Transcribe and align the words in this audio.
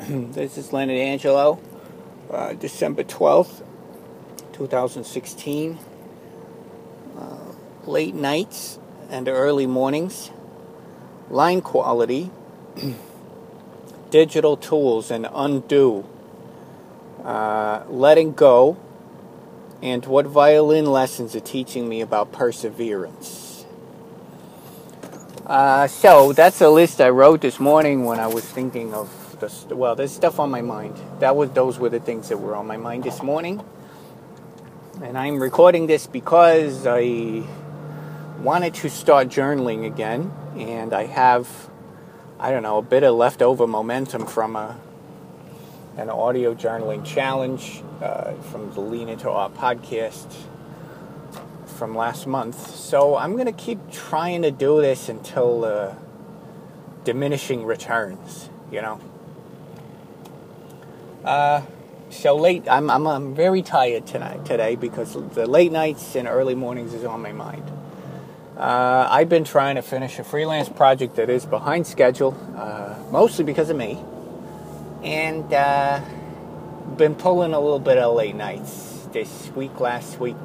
this 0.08 0.56
is 0.56 0.72
Leonard 0.72 0.96
Angelo, 0.96 1.60
uh, 2.30 2.54
December 2.54 3.04
12th, 3.04 3.62
2016. 4.54 5.78
Uh, 7.18 7.36
late 7.84 8.14
nights 8.14 8.78
and 9.10 9.28
early 9.28 9.66
mornings, 9.66 10.30
line 11.28 11.60
quality, 11.60 12.30
digital 14.10 14.56
tools 14.56 15.10
and 15.10 15.28
undo, 15.34 16.06
uh, 17.22 17.84
letting 17.90 18.32
go, 18.32 18.78
and 19.82 20.06
what 20.06 20.24
violin 20.24 20.86
lessons 20.86 21.36
are 21.36 21.40
teaching 21.40 21.86
me 21.86 22.00
about 22.00 22.32
perseverance. 22.32 23.66
Uh, 25.44 25.86
so 25.86 26.32
that's 26.32 26.62
a 26.62 26.70
list 26.70 27.02
I 27.02 27.10
wrote 27.10 27.42
this 27.42 27.60
morning 27.60 28.06
when 28.06 28.18
I 28.18 28.28
was 28.28 28.44
thinking 28.44 28.94
of 28.94 29.19
the 29.40 29.76
well. 29.76 29.96
There's 29.96 30.12
stuff 30.12 30.38
on 30.38 30.50
my 30.50 30.62
mind. 30.62 30.96
That 31.18 31.36
was 31.36 31.50
those 31.50 31.78
were 31.78 31.88
the 31.88 32.00
things 32.00 32.28
that 32.28 32.38
were 32.38 32.54
on 32.54 32.66
my 32.66 32.76
mind 32.76 33.04
this 33.04 33.22
morning, 33.22 33.62
and 35.02 35.18
I'm 35.18 35.40
recording 35.42 35.86
this 35.86 36.06
because 36.06 36.86
I 36.86 37.42
wanted 38.40 38.74
to 38.74 38.88
start 38.88 39.28
journaling 39.28 39.86
again, 39.86 40.32
and 40.56 40.92
I 40.92 41.06
have 41.06 41.70
I 42.38 42.50
don't 42.50 42.62
know 42.62 42.78
a 42.78 42.82
bit 42.82 43.02
of 43.02 43.14
leftover 43.14 43.66
momentum 43.66 44.26
from 44.26 44.56
a 44.56 44.78
an 45.96 46.08
audio 46.08 46.54
journaling 46.54 47.04
challenge 47.04 47.82
uh, 48.00 48.32
from 48.34 48.72
the 48.72 48.80
Lean 48.80 49.08
Into 49.08 49.28
Art 49.28 49.54
podcast 49.54 50.32
from 51.66 51.96
last 51.96 52.26
month. 52.26 52.74
So 52.74 53.16
I'm 53.16 53.36
to 53.46 53.52
keep 53.52 53.90
trying 53.90 54.42
to 54.42 54.50
do 54.50 54.80
this 54.80 55.08
until 55.08 55.64
uh, 55.64 55.94
diminishing 57.04 57.64
returns, 57.64 58.48
you 58.70 58.82
know. 58.82 59.00
Uh, 61.24 61.62
so 62.10 62.36
late, 62.36 62.68
I'm, 62.68 62.90
I'm, 62.90 63.06
I'm 63.06 63.34
very 63.34 63.62
tired 63.62 64.06
tonight 64.06 64.44
today 64.44 64.76
because 64.76 65.14
the 65.34 65.46
late 65.46 65.70
nights 65.70 66.16
and 66.16 66.26
early 66.26 66.54
mornings 66.54 66.94
is 66.94 67.04
on 67.04 67.22
my 67.22 67.32
mind. 67.32 67.70
Uh, 68.56 69.06
I've 69.10 69.28
been 69.28 69.44
trying 69.44 69.76
to 69.76 69.82
finish 69.82 70.18
a 70.18 70.24
freelance 70.24 70.68
project 70.68 71.16
that 71.16 71.30
is 71.30 71.46
behind 71.46 71.86
schedule, 71.86 72.36
uh, 72.56 72.94
mostly 73.10 73.44
because 73.44 73.70
of 73.70 73.76
me, 73.76 73.98
and 75.02 75.52
uh, 75.52 76.00
been 76.96 77.14
pulling 77.14 77.54
a 77.54 77.60
little 77.60 77.78
bit 77.78 77.96
of 77.96 78.14
late 78.14 78.34
nights 78.34 79.08
this 79.12 79.50
week, 79.54 79.80
last 79.80 80.20
week, 80.20 80.36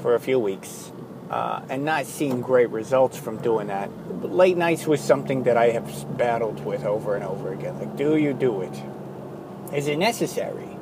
for 0.00 0.14
a 0.14 0.20
few 0.20 0.38
weeks 0.38 0.90
uh, 1.30 1.60
and 1.68 1.84
not 1.84 2.06
seeing 2.06 2.40
great 2.40 2.70
results 2.70 3.18
from 3.18 3.38
doing 3.38 3.68
that. 3.68 3.90
But 4.20 4.32
late 4.32 4.56
nights 4.56 4.86
was 4.86 5.00
something 5.00 5.44
that 5.44 5.56
I 5.56 5.70
have 5.70 6.16
battled 6.16 6.64
with 6.64 6.84
over 6.84 7.14
and 7.14 7.24
over 7.24 7.52
again. 7.52 7.78
Like, 7.78 7.96
do 7.96 8.16
you 8.16 8.32
do 8.32 8.62
it? 8.62 8.82
Is 9.72 9.88
it 9.88 9.98
necessary? 9.98 10.76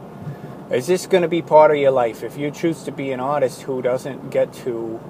Is 0.70 0.86
this 0.86 1.06
going 1.06 1.22
to 1.22 1.28
be 1.28 1.42
part 1.42 1.70
of 1.70 1.76
your 1.76 1.90
life? 1.90 2.22
If 2.22 2.36
you 2.36 2.50
choose 2.50 2.84
to 2.84 2.92
be 2.92 3.12
an 3.12 3.20
artist 3.20 3.62
who 3.62 3.82
doesn't 3.82 4.30
get 4.30 4.52
to 4.64 5.00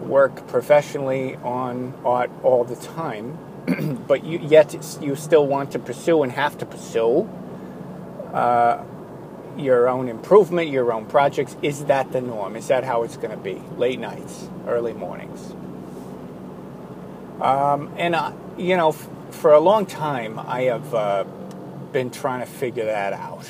work 0.00 0.46
professionally 0.48 1.36
on 1.36 1.94
art 2.04 2.30
all 2.42 2.64
the 2.64 2.76
time, 2.76 3.38
but 4.08 4.24
you, 4.24 4.38
yet 4.38 4.74
you 5.00 5.16
still 5.16 5.46
want 5.46 5.72
to 5.72 5.78
pursue 5.78 6.22
and 6.22 6.32
have 6.32 6.58
to 6.58 6.66
pursue 6.66 7.28
uh, 8.32 8.82
your 9.56 9.88
own 9.88 10.08
improvement, 10.08 10.70
your 10.70 10.92
own 10.92 11.06
projects. 11.06 11.56
Is 11.62 11.84
that 11.86 12.12
the 12.12 12.20
norm? 12.20 12.56
Is 12.56 12.68
that 12.68 12.84
how 12.84 13.02
it's 13.02 13.16
going 13.16 13.30
to 13.30 13.36
be? 13.36 13.60
Late 13.76 13.98
nights, 13.98 14.48
early 14.66 14.92
mornings. 14.94 15.54
Um, 17.40 17.92
and, 17.96 18.14
uh, 18.14 18.32
you 18.58 18.76
know, 18.76 18.90
f- 18.90 19.08
for 19.30 19.52
a 19.52 19.60
long 19.60 19.86
time, 19.86 20.38
I 20.38 20.62
have 20.62 20.94
uh, 20.94 21.24
been 21.92 22.10
trying 22.10 22.40
to 22.40 22.46
figure 22.46 22.84
that 22.84 23.12
out. 23.12 23.48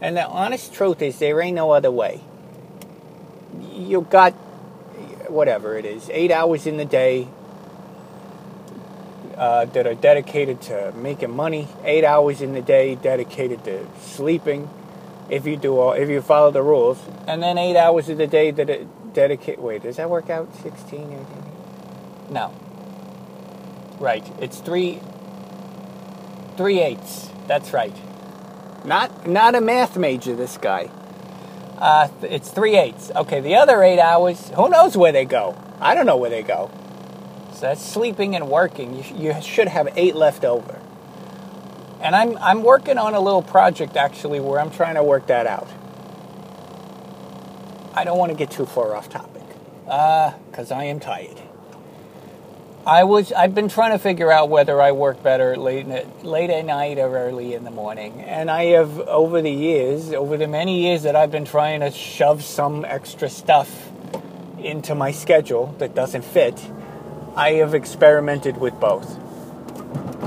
And 0.00 0.16
the 0.16 0.26
honest 0.26 0.74
truth 0.74 1.00
is, 1.02 1.18
there 1.18 1.40
ain't 1.40 1.56
no 1.56 1.70
other 1.70 1.90
way. 1.90 2.20
You 3.72 4.02
got, 4.02 4.32
whatever 5.30 5.76
it 5.76 5.84
is, 5.84 6.10
eight 6.10 6.30
hours 6.30 6.66
in 6.66 6.76
the 6.76 6.84
day 6.84 7.28
uh, 9.36 9.66
that 9.66 9.86
are 9.86 9.94
dedicated 9.94 10.60
to 10.62 10.92
making 10.92 11.34
money, 11.34 11.68
eight 11.84 12.04
hours 12.04 12.40
in 12.40 12.52
the 12.52 12.62
day 12.62 12.94
dedicated 12.96 13.64
to 13.64 13.86
sleeping 14.00 14.68
if 15.32 15.46
you 15.46 15.56
do 15.56 15.78
all 15.78 15.92
if 15.92 16.08
you 16.10 16.20
follow 16.20 16.50
the 16.50 16.62
rules 16.62 16.98
and 17.26 17.42
then 17.42 17.56
eight 17.56 17.76
hours 17.76 18.08
of 18.08 18.18
the 18.18 18.26
day 18.26 18.50
that 18.50 19.14
dedicate 19.14 19.58
wait 19.58 19.82
does 19.82 19.96
that 19.96 20.10
work 20.10 20.28
out 20.28 20.54
16 20.56 21.00
18? 21.00 21.24
no 22.30 22.54
right 23.98 24.30
it's 24.40 24.58
three 24.58 25.00
three 26.56 26.80
eighths. 26.80 27.30
That's 27.46 27.72
right. 27.72 27.94
Not 28.84 29.26
not 29.26 29.54
a 29.54 29.60
math 29.60 29.96
major 29.96 30.34
this 30.34 30.56
guy. 30.56 30.90
Uh, 31.78 32.08
it's 32.22 32.50
three 32.50 32.76
eighths. 32.76 33.10
Okay 33.14 33.40
the 33.40 33.56
other 33.56 33.82
eight 33.82 33.98
hours 33.98 34.50
who 34.50 34.68
knows 34.68 34.96
where 34.96 35.12
they 35.12 35.24
go? 35.24 35.56
I 35.80 35.94
don't 35.94 36.06
know 36.06 36.16
where 36.16 36.30
they 36.30 36.42
go. 36.42 36.70
So 37.54 37.60
that's 37.62 37.84
sleeping 37.84 38.34
and 38.34 38.48
working. 38.48 38.96
You, 38.96 39.34
you 39.34 39.42
should 39.42 39.68
have 39.68 39.88
eight 39.96 40.14
left 40.14 40.44
over. 40.44 40.80
And 42.00 42.16
I'm, 42.16 42.36
I'm 42.38 42.64
working 42.64 42.98
on 42.98 43.14
a 43.14 43.20
little 43.20 43.42
project 43.42 43.96
actually 43.96 44.40
where 44.40 44.58
I'm 44.58 44.70
trying 44.70 44.96
to 44.96 45.04
work 45.04 45.28
that 45.28 45.46
out. 45.46 45.68
I 47.94 48.02
don't 48.04 48.18
want 48.18 48.32
to 48.32 48.36
get 48.36 48.50
too 48.50 48.66
far 48.66 48.96
off 48.96 49.08
topic. 49.08 49.42
Because 49.84 50.72
uh, 50.72 50.76
I 50.76 50.84
am 50.84 50.98
tired. 50.98 51.40
I 52.84 53.04
was 53.04 53.30
I've 53.32 53.54
been 53.54 53.68
trying 53.68 53.92
to 53.92 53.98
figure 53.98 54.32
out 54.32 54.48
whether 54.48 54.82
I 54.82 54.90
work 54.90 55.22
better 55.22 55.56
late 55.56 55.86
late 56.24 56.50
at 56.50 56.64
night 56.64 56.98
or 56.98 57.16
early 57.16 57.54
in 57.54 57.62
the 57.62 57.70
morning, 57.70 58.20
and 58.22 58.50
I 58.50 58.64
have 58.76 58.98
over 58.98 59.40
the 59.40 59.52
years, 59.52 60.12
over 60.12 60.36
the 60.36 60.48
many 60.48 60.82
years 60.82 61.04
that 61.04 61.14
I've 61.14 61.30
been 61.30 61.44
trying 61.44 61.78
to 61.80 61.92
shove 61.92 62.42
some 62.42 62.84
extra 62.84 63.28
stuff 63.30 63.92
into 64.58 64.96
my 64.96 65.12
schedule 65.12 65.76
that 65.78 65.94
doesn't 65.94 66.24
fit, 66.24 66.60
I 67.36 67.52
have 67.52 67.72
experimented 67.72 68.56
with 68.56 68.78
both. 68.80 69.16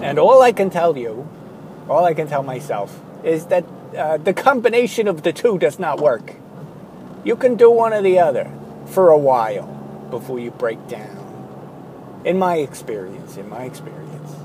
And 0.01 0.17
all 0.17 0.41
I 0.41 0.53
can 0.53 0.69
tell 0.69 0.97
you 0.97 1.27
all 1.89 2.05
I 2.05 2.13
can 2.13 2.27
tell 2.27 2.43
myself 2.43 3.01
is 3.25 3.47
that 3.47 3.65
uh, 3.97 4.15
the 4.15 4.33
combination 4.33 5.09
of 5.09 5.23
the 5.23 5.33
two 5.33 5.57
does 5.57 5.77
not 5.77 5.99
work. 5.99 6.35
You 7.25 7.35
can 7.35 7.55
do 7.55 7.69
one 7.69 7.91
or 7.91 8.01
the 8.01 8.19
other 8.19 8.49
for 8.85 9.09
a 9.09 9.17
while 9.17 9.67
before 10.09 10.39
you 10.39 10.51
break 10.51 10.87
down. 10.87 11.24
In 12.25 12.39
my 12.39 12.55
experience, 12.57 13.37
in 13.37 13.47
my 13.47 13.65
experience, 13.65 14.35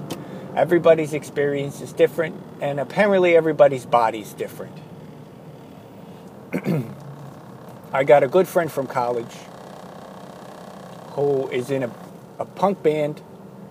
everybody's 0.55 1.15
experience 1.15 1.81
is 1.81 1.95
different, 1.95 2.37
and 2.61 2.79
apparently 2.79 3.35
everybody's 3.35 3.87
body's 3.87 4.35
different. 4.35 4.77
I 7.93 8.05
got 8.05 8.23
a 8.23 8.29
good 8.29 8.47
friend 8.47 8.71
from 8.71 8.87
college 8.87 9.35
who 11.13 11.49
is 11.49 11.71
in 11.71 11.85
a, 11.85 11.91
a 12.39 12.45
punk 12.45 12.83
band 12.83 13.23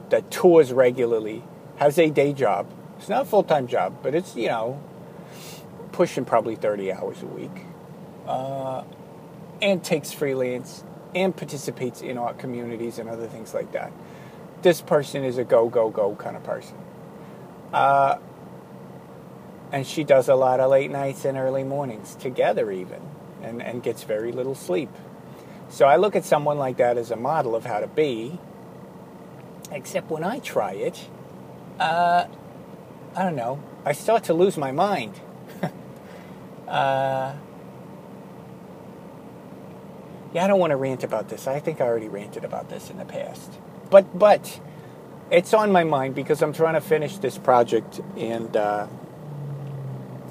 that 0.09 0.31
tours 0.31 0.73
regularly, 0.73 1.43
has 1.77 1.99
a 1.99 2.09
day 2.09 2.33
job, 2.33 2.67
it's 2.97 3.09
not 3.09 3.21
a 3.21 3.25
full 3.25 3.43
time 3.43 3.67
job, 3.67 3.99
but 4.01 4.15
it's, 4.15 4.35
you 4.35 4.47
know, 4.47 4.81
pushing 5.91 6.25
probably 6.25 6.55
30 6.55 6.91
hours 6.91 7.21
a 7.21 7.27
week. 7.27 7.65
Uh, 8.27 8.83
and 9.61 9.83
takes 9.83 10.11
freelance 10.11 10.83
and 11.15 11.35
participates 11.35 12.01
in 12.01 12.17
art 12.17 12.37
communities 12.37 12.99
and 12.99 13.09
other 13.09 13.27
things 13.27 13.53
like 13.53 13.71
that. 13.71 13.91
This 14.61 14.81
person 14.81 15.23
is 15.23 15.37
a 15.37 15.43
go, 15.43 15.69
go, 15.69 15.89
go 15.89 16.15
kind 16.15 16.35
of 16.35 16.43
person. 16.43 16.77
Uh, 17.73 18.17
and 19.71 19.85
she 19.85 20.03
does 20.03 20.27
a 20.27 20.35
lot 20.35 20.59
of 20.59 20.71
late 20.71 20.91
nights 20.91 21.25
and 21.25 21.37
early 21.37 21.63
mornings 21.63 22.15
together, 22.15 22.71
even, 22.71 23.01
and, 23.41 23.61
and 23.61 23.83
gets 23.83 24.03
very 24.03 24.31
little 24.31 24.55
sleep. 24.55 24.89
So 25.69 25.85
I 25.85 25.97
look 25.97 26.15
at 26.15 26.25
someone 26.25 26.57
like 26.57 26.77
that 26.77 26.97
as 26.97 27.11
a 27.11 27.15
model 27.15 27.55
of 27.55 27.65
how 27.65 27.79
to 27.79 27.87
be, 27.87 28.39
except 29.71 30.09
when 30.09 30.23
I 30.23 30.39
try 30.39 30.73
it, 30.73 31.07
uh, 31.79 32.25
I 33.15 33.23
don't 33.23 33.35
know, 33.35 33.61
I 33.85 33.93
start 33.93 34.25
to 34.25 34.33
lose 34.33 34.57
my 34.57 34.71
mind. 34.71 35.19
uh, 36.67 37.33
yeah, 40.33 40.43
I 40.43 40.47
don't 40.47 40.59
want 40.59 40.71
to 40.71 40.77
rant 40.77 41.03
about 41.03 41.29
this. 41.29 41.47
I 41.47 41.59
think 41.59 41.81
I 41.81 41.85
already 41.85 42.07
ranted 42.07 42.43
about 42.43 42.69
this 42.69 42.89
in 42.89 42.97
the 42.97 43.05
past. 43.05 43.51
But 43.89 44.17
but 44.17 44.59
it's 45.31 45.53
on 45.53 45.71
my 45.71 45.83
mind 45.83 46.15
because 46.15 46.41
I'm 46.41 46.53
trying 46.53 46.75
to 46.75 46.81
finish 46.81 47.17
this 47.17 47.37
project, 47.37 48.01
and 48.17 48.55
uh, 48.55 48.87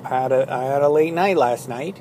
I 0.04 0.08
had 0.08 0.32
a 0.32 0.52
I 0.52 0.64
had 0.64 0.82
a 0.82 0.88
late 0.88 1.14
night 1.14 1.36
last 1.36 1.68
night, 1.68 2.00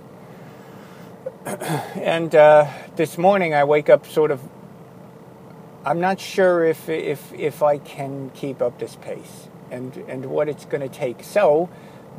and 1.45 2.33
uh, 2.35 2.71
this 2.95 3.17
morning 3.17 3.53
I 3.53 3.63
wake 3.63 3.89
up 3.89 4.05
sort 4.05 4.31
of. 4.31 4.41
I'm 5.85 5.99
not 5.99 6.19
sure 6.19 6.65
if 6.65 6.89
if 6.89 7.33
if 7.33 7.63
I 7.63 7.77
can 7.77 8.29
keep 8.31 8.61
up 8.61 8.77
this 8.77 8.95
pace 8.97 9.47
and 9.71 9.95
and 10.07 10.25
what 10.25 10.49
it's 10.49 10.65
going 10.65 10.81
to 10.81 10.89
take. 10.89 11.23
So, 11.23 11.69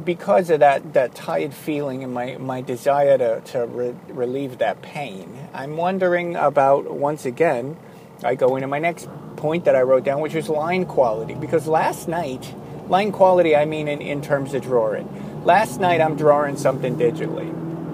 because 0.04 0.50
of 0.50 0.60
that 0.60 0.94
that 0.94 1.14
tired 1.14 1.54
feeling 1.54 2.04
and 2.04 2.12
my 2.12 2.36
my 2.38 2.60
desire 2.60 3.18
to 3.18 3.40
to 3.52 3.66
re- 3.66 3.94
relieve 4.08 4.58
that 4.58 4.82
pain, 4.82 5.48
I'm 5.52 5.76
wondering 5.76 6.36
about 6.36 6.90
once 6.90 7.26
again. 7.26 7.76
I 8.24 8.34
go 8.34 8.56
into 8.56 8.66
my 8.66 8.80
next 8.80 9.08
point 9.36 9.64
that 9.66 9.76
I 9.76 9.82
wrote 9.82 10.02
down, 10.02 10.20
which 10.20 10.34
was 10.34 10.48
line 10.48 10.86
quality, 10.86 11.34
because 11.34 11.68
last 11.68 12.08
night 12.08 12.52
Line 12.88 13.12
quality, 13.12 13.54
I 13.54 13.66
mean 13.66 13.86
in, 13.86 14.00
in 14.00 14.22
terms 14.22 14.54
of 14.54 14.62
drawing. 14.62 15.44
Last 15.44 15.78
night 15.78 16.00
I'm 16.00 16.16
drawing 16.16 16.56
something 16.56 16.96
digitally, 16.96 17.50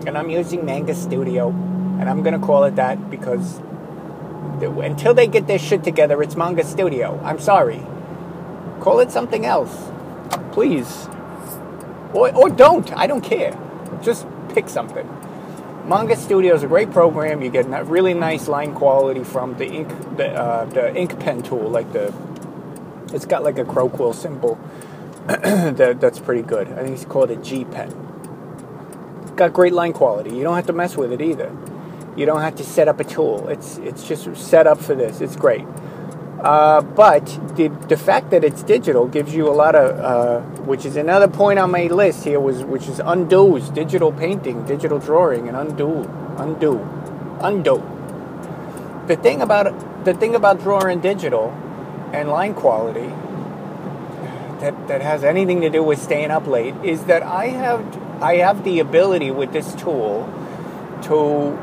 and 0.07 0.17
I'm 0.17 0.31
using 0.31 0.65
Manga 0.65 0.95
Studio, 0.95 1.49
and 1.49 2.09
I'm 2.09 2.23
going 2.23 2.39
to 2.39 2.45
call 2.47 2.63
it 2.65 2.77
that 2.77 3.11
because 3.11 3.59
until 4.61 5.13
they 5.13 5.27
get 5.27 5.49
their 5.49 5.59
shit 5.59 5.83
together, 5.83 6.23
it's 6.23 6.37
Manga 6.37 6.63
Studio. 6.63 7.21
I'm 7.25 7.41
sorry. 7.41 7.81
Call 8.81 9.01
it 9.01 9.11
something 9.11 9.45
else, 9.45 9.91
please. 10.53 11.09
Or, 12.15 12.35
or 12.35 12.49
don't. 12.49 12.91
I 12.97 13.07
don't 13.07 13.21
care. 13.21 13.59
Just 14.03 14.27
pick 14.55 14.69
something. 14.69 15.07
Manga 15.87 16.17
Studio 16.17 16.55
is 16.55 16.63
a 16.63 16.67
great 16.67 16.91
program. 16.91 17.43
You 17.43 17.51
get 17.51 17.67
really 17.87 18.15
nice 18.15 18.49
line 18.49 18.75
quality 18.75 19.23
from 19.23 19.55
the 19.59 19.67
ink, 19.67 19.89
the, 20.17 20.29
uh, 20.31 20.65
the 20.65 20.97
ink 20.97 21.19
pen 21.21 21.43
tool. 21.43 21.69
Like 21.69 21.93
the, 21.93 22.15
it's 23.13 23.27
got 23.27 23.43
like 23.43 23.59
a 23.59 23.65
crow 23.65 23.91
quill 23.91 24.15
symbol. 24.15 24.59
that, 25.27 26.01
that's 26.01 26.19
pretty 26.21 26.43
good. 26.43 26.69
I 26.69 26.83
think 26.83 26.91
it's 26.91 27.05
called 27.05 27.31
a 27.31 27.37
G 27.37 27.65
pen. 27.65 27.93
It's 29.23 29.33
got 29.33 29.53
great 29.53 29.73
line 29.73 29.93
quality. 29.93 30.35
You 30.35 30.43
don't 30.43 30.57
have 30.57 30.67
to 30.67 30.73
mess 30.73 30.97
with 30.97 31.13
it 31.13 31.21
either. 31.21 31.55
You 32.17 32.27
don't 32.27 32.41
have 32.41 32.57
to 32.57 32.65
set 32.65 32.89
up 32.89 33.01
a 33.01 33.05
tool. 33.05 33.49
It's 33.49 33.79
it's 33.79 34.07
just 34.07 34.37
set 34.37 34.67
up 34.67 34.81
for 34.81 34.95
this. 34.95 35.21
It's 35.21 35.35
great. 35.35 35.67
Uh, 36.45 36.83
but 36.83 37.25
the, 37.57 37.69
the 37.89 37.97
fact 37.97 38.29
that 38.29 38.45
it's 38.45 38.63
digital 38.63 39.09
gives 39.09 39.35
you 39.35 39.49
a 39.49 39.57
lot 39.57 39.75
of, 39.75 39.99
uh, 39.99 40.41
which 40.65 40.85
is 40.85 40.95
another 40.95 41.27
point 41.27 41.59
on 41.59 41.71
my 41.71 41.87
list 41.87 42.23
here, 42.23 42.39
was 42.39 42.63
which 42.65 42.87
is 42.87 43.01
undoes, 43.01 43.71
digital 43.71 44.13
painting, 44.13 44.63
digital 44.67 44.99
drawing, 44.99 45.49
and 45.49 45.57
undo, 45.57 46.03
undo, 46.37 46.87
undo. 47.41 47.83
The 49.07 49.17
thing 49.17 49.41
about 49.41 50.05
the 50.05 50.13
thing 50.13 50.35
about 50.35 50.61
drawing 50.61 51.01
digital 51.01 51.49
and 52.13 52.29
line 52.29 52.53
quality 52.53 53.09
that, 54.61 54.89
that 54.89 55.01
has 55.01 55.25
anything 55.25 55.63
to 55.63 55.71
do 55.71 55.83
with 55.83 55.99
staying 55.99 56.31
up 56.31 56.47
late 56.47 56.75
is 56.85 57.05
that 57.05 57.23
I 57.23 57.47
have 57.47 58.23
I 58.23 58.37
have 58.37 58.65
the 58.65 58.81
ability 58.81 59.31
with 59.31 59.53
this 59.53 59.75
tool 59.75 60.29
to 61.05 61.57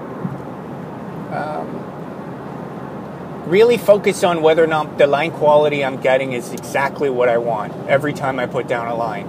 um, 1.35 1.90
really 3.45 3.77
focus 3.77 4.23
on 4.23 4.41
whether 4.41 4.63
or 4.63 4.67
not 4.67 4.97
the 4.97 5.07
line 5.07 5.31
quality 5.31 5.83
I'm 5.83 5.99
getting 5.99 6.33
is 6.33 6.51
exactly 6.53 7.09
what 7.09 7.29
I 7.29 7.37
want 7.37 7.73
every 7.87 8.13
time 8.13 8.39
I 8.39 8.45
put 8.45 8.67
down 8.67 8.87
a 8.87 8.95
line. 8.95 9.27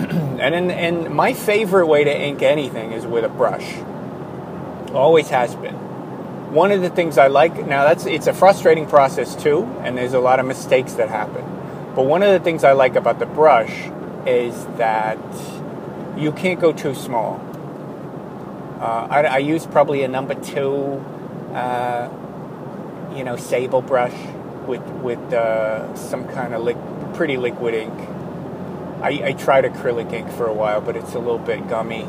and 0.40 0.54
in, 0.54 0.70
and 0.70 1.14
my 1.14 1.32
favorite 1.32 1.86
way 1.86 2.04
to 2.04 2.18
ink 2.18 2.42
anything 2.42 2.92
is 2.92 3.06
with 3.06 3.24
a 3.24 3.28
brush. 3.28 3.76
Always 4.92 5.28
has 5.28 5.54
been. 5.54 5.74
One 6.52 6.72
of 6.72 6.82
the 6.82 6.90
things 6.90 7.16
I 7.16 7.28
like 7.28 7.66
now 7.66 7.84
that's 7.84 8.06
it's 8.06 8.26
a 8.26 8.32
frustrating 8.32 8.86
process 8.86 9.40
too, 9.40 9.62
and 9.82 9.96
there's 9.96 10.14
a 10.14 10.20
lot 10.20 10.40
of 10.40 10.46
mistakes 10.46 10.94
that 10.94 11.08
happen. 11.08 11.44
But 11.94 12.06
one 12.06 12.22
of 12.22 12.32
the 12.32 12.40
things 12.40 12.64
I 12.64 12.72
like 12.72 12.96
about 12.96 13.18
the 13.18 13.26
brush 13.26 13.90
is 14.26 14.66
that 14.78 15.18
you 16.16 16.32
can't 16.32 16.60
go 16.60 16.72
too 16.72 16.94
small. 16.94 17.40
Uh, 18.80 19.06
I, 19.10 19.22
I, 19.24 19.38
use 19.38 19.66
probably 19.66 20.02
a 20.04 20.08
number 20.08 20.34
two 20.34 21.04
uh, 21.52 22.08
you 23.14 23.24
know, 23.24 23.36
sable 23.36 23.82
brush 23.82 24.14
with 24.66 24.82
with 25.02 25.32
uh, 25.32 25.94
some 25.96 26.26
kind 26.28 26.54
of 26.54 26.62
li- 26.62 26.76
pretty 27.14 27.36
liquid 27.36 27.74
ink. 27.74 27.94
I, 29.02 29.28
I, 29.28 29.32
tried 29.32 29.64
acrylic 29.64 30.12
ink 30.12 30.30
for 30.30 30.46
a 30.46 30.52
while, 30.52 30.82
but 30.82 30.94
it's 30.94 31.14
a 31.14 31.18
little 31.18 31.38
bit 31.38 31.66
gummy. 31.68 32.02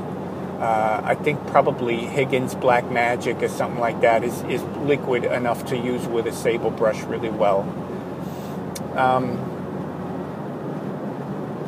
Uh, 0.59 1.01
I 1.03 1.15
think 1.15 1.47
probably 1.47 1.97
Higgins 1.97 2.53
Black 2.53 2.91
Magic 2.91 3.41
or 3.41 3.47
something 3.47 3.79
like 3.79 4.01
that 4.01 4.23
is, 4.23 4.41
is 4.43 4.61
liquid 4.85 5.23
enough 5.23 5.65
to 5.67 5.77
use 5.77 6.05
with 6.05 6.27
a 6.27 6.33
sable 6.33 6.69
brush 6.69 7.01
really 7.03 7.29
well. 7.29 7.61
Um, 8.95 9.37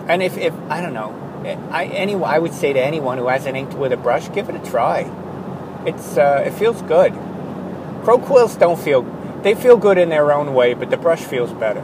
and 0.09 0.21
if, 0.21 0.37
if 0.37 0.53
I 0.69 0.81
don't 0.81 0.93
know, 0.93 1.23
I 1.71 1.85
any 1.85 2.15
I 2.15 2.39
would 2.39 2.53
say 2.53 2.73
to 2.73 2.79
anyone 2.79 3.17
who 3.17 3.27
hasn't 3.27 3.57
inked 3.57 3.73
with 3.73 3.93
a 3.93 3.97
brush, 3.97 4.31
give 4.33 4.49
it 4.49 4.55
a 4.55 4.69
try. 4.69 5.11
It's 5.85 6.17
uh, 6.17 6.43
it 6.45 6.51
feels 6.51 6.81
good. 6.83 7.13
Crow 8.03 8.19
quills 8.19 8.55
don't 8.55 8.79
feel 8.79 9.01
they 9.43 9.55
feel 9.55 9.77
good 9.77 9.97
in 9.97 10.09
their 10.09 10.31
own 10.31 10.53
way, 10.53 10.73
but 10.73 10.89
the 10.89 10.97
brush 10.97 11.21
feels 11.21 11.51
better. 11.53 11.81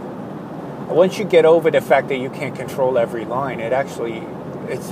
Once 0.88 1.20
you 1.20 1.26
get 1.26 1.46
over 1.46 1.70
the 1.70 1.82
fact 1.82 2.08
that 2.08 2.18
you 2.18 2.30
can't 2.30 2.56
control 2.56 2.98
every 2.98 3.26
line, 3.26 3.60
it 3.60 3.74
actually, 3.74 4.24
it's, 4.68 4.90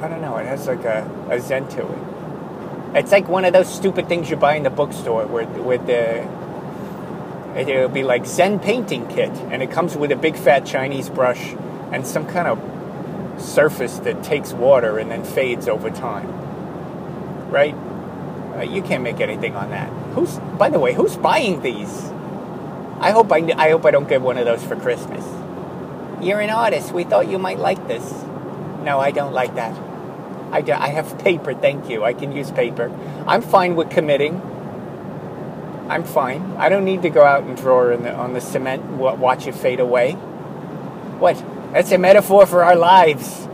I 0.00 0.08
don't 0.08 0.20
know, 0.20 0.36
it 0.36 0.46
has 0.46 0.66
like 0.66 0.84
a, 0.84 1.08
a 1.30 1.40
zen 1.40 1.68
to 1.68 1.82
it. 1.82 1.98
It's 2.96 3.12
like 3.12 3.28
one 3.28 3.44
of 3.44 3.52
those 3.52 3.72
stupid 3.72 4.08
things 4.08 4.30
you 4.30 4.36
buy 4.36 4.56
in 4.56 4.62
the 4.62 4.70
bookstore 4.70 5.26
where, 5.26 5.46
with 5.46 5.86
the, 5.86 6.26
it'll 7.58 7.88
be 7.88 8.02
like 8.02 8.26
Zen 8.26 8.58
painting 8.58 9.06
kit, 9.08 9.30
and 9.50 9.62
it 9.62 9.70
comes 9.70 9.96
with 9.96 10.12
a 10.12 10.16
big 10.16 10.36
fat 10.36 10.66
Chinese 10.66 11.08
brush 11.08 11.54
and 11.92 12.06
some 12.06 12.26
kind 12.26 12.48
of 12.48 13.40
surface 13.40 13.98
that 14.00 14.22
takes 14.22 14.52
water 14.52 14.98
and 14.98 15.10
then 15.10 15.24
fades 15.24 15.68
over 15.68 15.90
time. 15.90 16.26
Right? 17.50 17.74
Uh, 18.56 18.62
you 18.62 18.82
can't 18.82 19.02
make 19.02 19.20
anything 19.20 19.54
on 19.56 19.70
that. 19.70 19.90
Who's, 20.16 20.38
by 20.58 20.70
the 20.70 20.80
way, 20.80 20.94
who's 20.94 21.14
buying 21.16 21.60
these? 21.60 22.04
I 23.00 23.10
hope 23.10 23.30
I, 23.30 23.52
I 23.54 23.70
hope 23.70 23.84
I 23.84 23.90
don't 23.90 24.08
get 24.08 24.22
one 24.22 24.38
of 24.38 24.46
those 24.46 24.64
for 24.64 24.74
Christmas. 24.74 25.22
You're 26.22 26.40
an 26.40 26.48
artist. 26.48 26.92
We 26.92 27.04
thought 27.04 27.28
you 27.28 27.38
might 27.38 27.58
like 27.58 27.86
this. 27.86 28.02
No, 28.82 28.98
I 28.98 29.10
don't 29.10 29.34
like 29.34 29.56
that. 29.56 29.78
I, 30.50 30.62
do, 30.62 30.72
I 30.72 30.88
have 30.88 31.18
paper, 31.18 31.52
thank 31.52 31.90
you. 31.90 32.02
I 32.02 32.14
can 32.14 32.32
use 32.32 32.50
paper. 32.50 32.90
I'm 33.26 33.42
fine 33.42 33.76
with 33.76 33.90
committing. 33.90 34.40
I'm 35.90 36.02
fine. 36.02 36.56
I 36.56 36.70
don't 36.70 36.86
need 36.86 37.02
to 37.02 37.10
go 37.10 37.22
out 37.22 37.42
and 37.42 37.54
draw 37.54 37.94
the, 37.94 38.14
on 38.14 38.32
the 38.32 38.40
cement, 38.40 38.84
watch 38.84 39.46
it 39.46 39.54
fade 39.54 39.80
away. 39.80 40.12
What? 40.12 41.36
That's 41.74 41.92
a 41.92 41.98
metaphor 41.98 42.46
for 42.46 42.64
our 42.64 42.74
lives. 42.74 43.46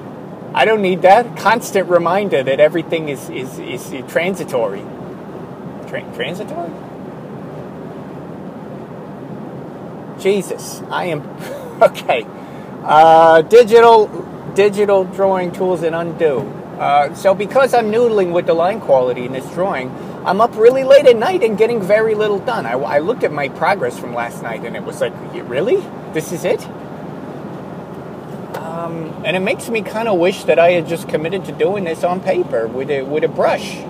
I 0.55 0.65
don't 0.65 0.83
need 0.83 1.03
that 1.03 1.37
constant 1.37 1.89
reminder 1.89 2.45
that 2.45 2.61
everything 2.61 3.09
is, 3.09 3.29
is, 3.31 3.59
is 3.59 3.93
transitory. 4.09 4.85
Tra- 5.93 6.15
transitory? 6.15 6.71
Jesus, 10.19 10.81
I 10.89 11.05
am 11.07 11.21
okay. 11.83 12.27
Uh, 12.83 13.43
digital, 13.43 14.07
digital 14.55 15.05
drawing 15.05 15.53
tools 15.53 15.83
and 15.83 15.95
undo. 15.95 16.39
Uh, 16.79 17.15
so 17.15 17.35
because 17.35 17.75
I'm 17.75 17.93
noodling 17.93 18.33
with 18.33 18.47
the 18.47 18.55
line 18.55 18.81
quality 18.81 19.27
in 19.27 19.33
this 19.33 19.47
drawing, 19.51 19.91
I'm 20.25 20.41
up 20.41 20.57
really 20.57 20.83
late 20.83 21.05
at 21.05 21.17
night 21.17 21.43
and 21.43 21.59
getting 21.59 21.83
very 21.83 22.15
little 22.15 22.39
done. 22.39 22.65
I, 22.65 22.73
I 22.73 22.99
looked 23.01 23.23
at 23.23 23.31
my 23.31 23.51
progress 23.51 23.99
from 23.99 24.15
last 24.15 24.43
night 24.43 24.65
and 24.65 24.75
it 24.75 24.85
was 24.85 25.03
like, 25.03 25.13
really? 25.47 25.77
This 26.15 26.33
is 26.33 26.47
it? 26.47 26.67
Um, 28.57 29.13
and 29.27 29.37
it 29.37 29.41
makes 29.41 29.69
me 29.69 29.83
kind 29.83 30.09
of 30.09 30.19
wish 30.19 30.45
that 30.45 30.59
I 30.59 30.71
had 30.71 30.89
just 30.89 31.07
committed 31.07 31.45
to 31.45 31.53
doing 31.53 31.85
this 31.85 32.03
on 32.03 32.23
paper 32.23 32.67
with 32.67 32.91
a, 32.91 33.03
with 33.03 33.25
a 33.25 33.29
brush. 33.29 33.85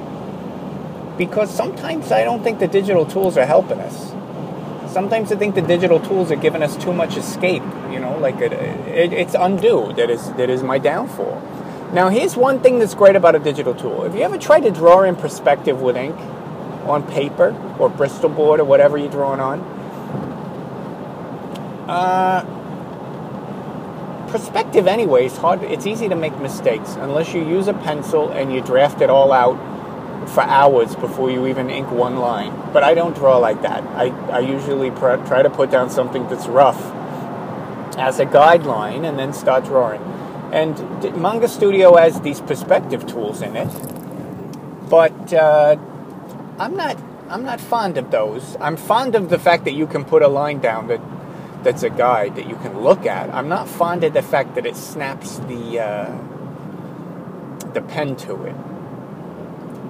Because 1.23 1.55
sometimes 1.55 2.11
I 2.11 2.25
don't 2.25 2.43
think 2.43 2.59
the 2.59 2.67
digital 2.67 3.07
tools 3.07 3.37
are 3.37 3.47
helping 3.47 3.79
us. 3.79 4.11
Sometimes 4.93 5.31
I 5.31 5.37
think 5.37 5.55
the 5.55 5.63
digital 5.63 6.01
tools 6.01 6.33
are 6.33 6.37
giving 6.37 6.65
us 6.65 6.77
too 6.77 6.93
much 6.93 7.17
escape. 7.17 7.63
You 7.93 8.01
know, 8.01 8.19
like 8.19 8.41
it, 8.41 8.53
it, 8.53 9.13
it's 9.13 9.37
undo 9.39 9.93
that 9.93 10.11
is 10.11 10.33
that 10.33 10.51
is 10.51 10.65
my 10.65 10.79
downfall. 10.79 11.41
Now, 11.93 12.09
here's 12.09 12.37
one 12.37 12.59
thing 12.59 12.81
that's 12.81 12.95
great 12.95 13.15
about 13.15 13.37
a 13.37 13.39
digital 13.39 13.73
tool. 13.73 14.03
If 14.03 14.17
you 14.17 14.23
ever 14.23 14.37
try 14.37 14.59
to 14.59 14.73
draw 14.73 15.05
in 15.05 15.15
perspective 15.15 15.81
with 15.81 15.97
ink 15.97 16.17
on 16.89 17.05
paper 17.09 17.55
or 17.79 17.89
Bristol 17.89 18.29
board 18.29 18.59
or 18.59 18.65
whatever 18.65 18.99
you're 18.99 19.09
drawing 19.09 19.39
on, 19.39 19.61
uh, 21.89 22.43
perspective 24.29 24.89
anyway 24.89 25.27
is 25.27 25.37
hard 25.37 25.63
it's 25.63 25.85
easy 25.85 26.09
to 26.09 26.17
make 26.17 26.35
mistakes 26.41 26.95
unless 26.97 27.35
you 27.35 27.47
use 27.47 27.69
a 27.69 27.75
pencil 27.75 28.31
and 28.31 28.51
you 28.51 28.63
draft 28.63 29.03
it 29.03 29.11
all 29.11 29.31
out 29.31 29.59
for 30.29 30.43
hours 30.43 30.95
before 30.97 31.31
you 31.31 31.47
even 31.47 31.71
ink 31.71 31.91
one 31.91 32.17
line. 32.17 32.53
But 32.73 32.83
i 32.83 32.95
don't 32.95 33.15
draw 33.15 33.39
like 33.39 33.63
that. 33.63 33.83
I, 33.97 34.09
I 34.31 34.41
usually 34.41 34.91
pr- 34.91 35.25
try 35.27 35.43
to 35.43 35.51
put 35.51 35.71
down 35.71 35.91
something 35.91 36.29
that's 36.29 36.47
rough 36.47 36.81
as 37.99 38.19
a 38.21 38.27
guideline 38.27 39.09
and 39.09 39.19
then 39.19 39.33
start 39.33 39.65
drawing. 39.65 40.03
And 40.53 40.77
manga 41.21 41.49
studio 41.49 41.97
has 41.97 42.21
these 42.21 42.41
perspective 42.41 43.07
tools 43.07 43.43
in 43.43 43.57
it 43.57 43.71
but 44.93 45.33
uh, 45.33 45.77
i'm 46.59 46.77
not 46.77 46.99
i'm 47.31 47.45
not 47.45 47.59
fond 47.61 47.97
of 47.97 48.11
those. 48.11 48.57
I'm 48.61 48.77
fond 48.77 49.15
of 49.15 49.31
the 49.31 49.39
fact 49.39 49.65
that 49.65 49.73
you 49.73 49.87
can 49.87 50.05
put 50.05 50.23
a 50.23 50.29
line 50.29 50.61
down 50.61 50.89
that 50.89 51.01
that's 51.63 51.83
a 51.83 51.89
guide 51.89 52.37
that 52.37 52.47
you 52.47 52.57
can 52.57 52.81
look 52.81 53.07
at. 53.07 53.33
I'm 53.35 53.49
not 53.49 53.69
fond 53.69 54.05
of 54.05 54.13
the 54.13 54.21
fact 54.23 54.55
that 54.57 54.67
it 54.67 54.77
snaps 54.77 55.39
the 55.39 55.81
uh, 55.81 56.19
the 57.73 57.81
pen 57.81 58.17
to 58.17 58.45
it 58.45 58.57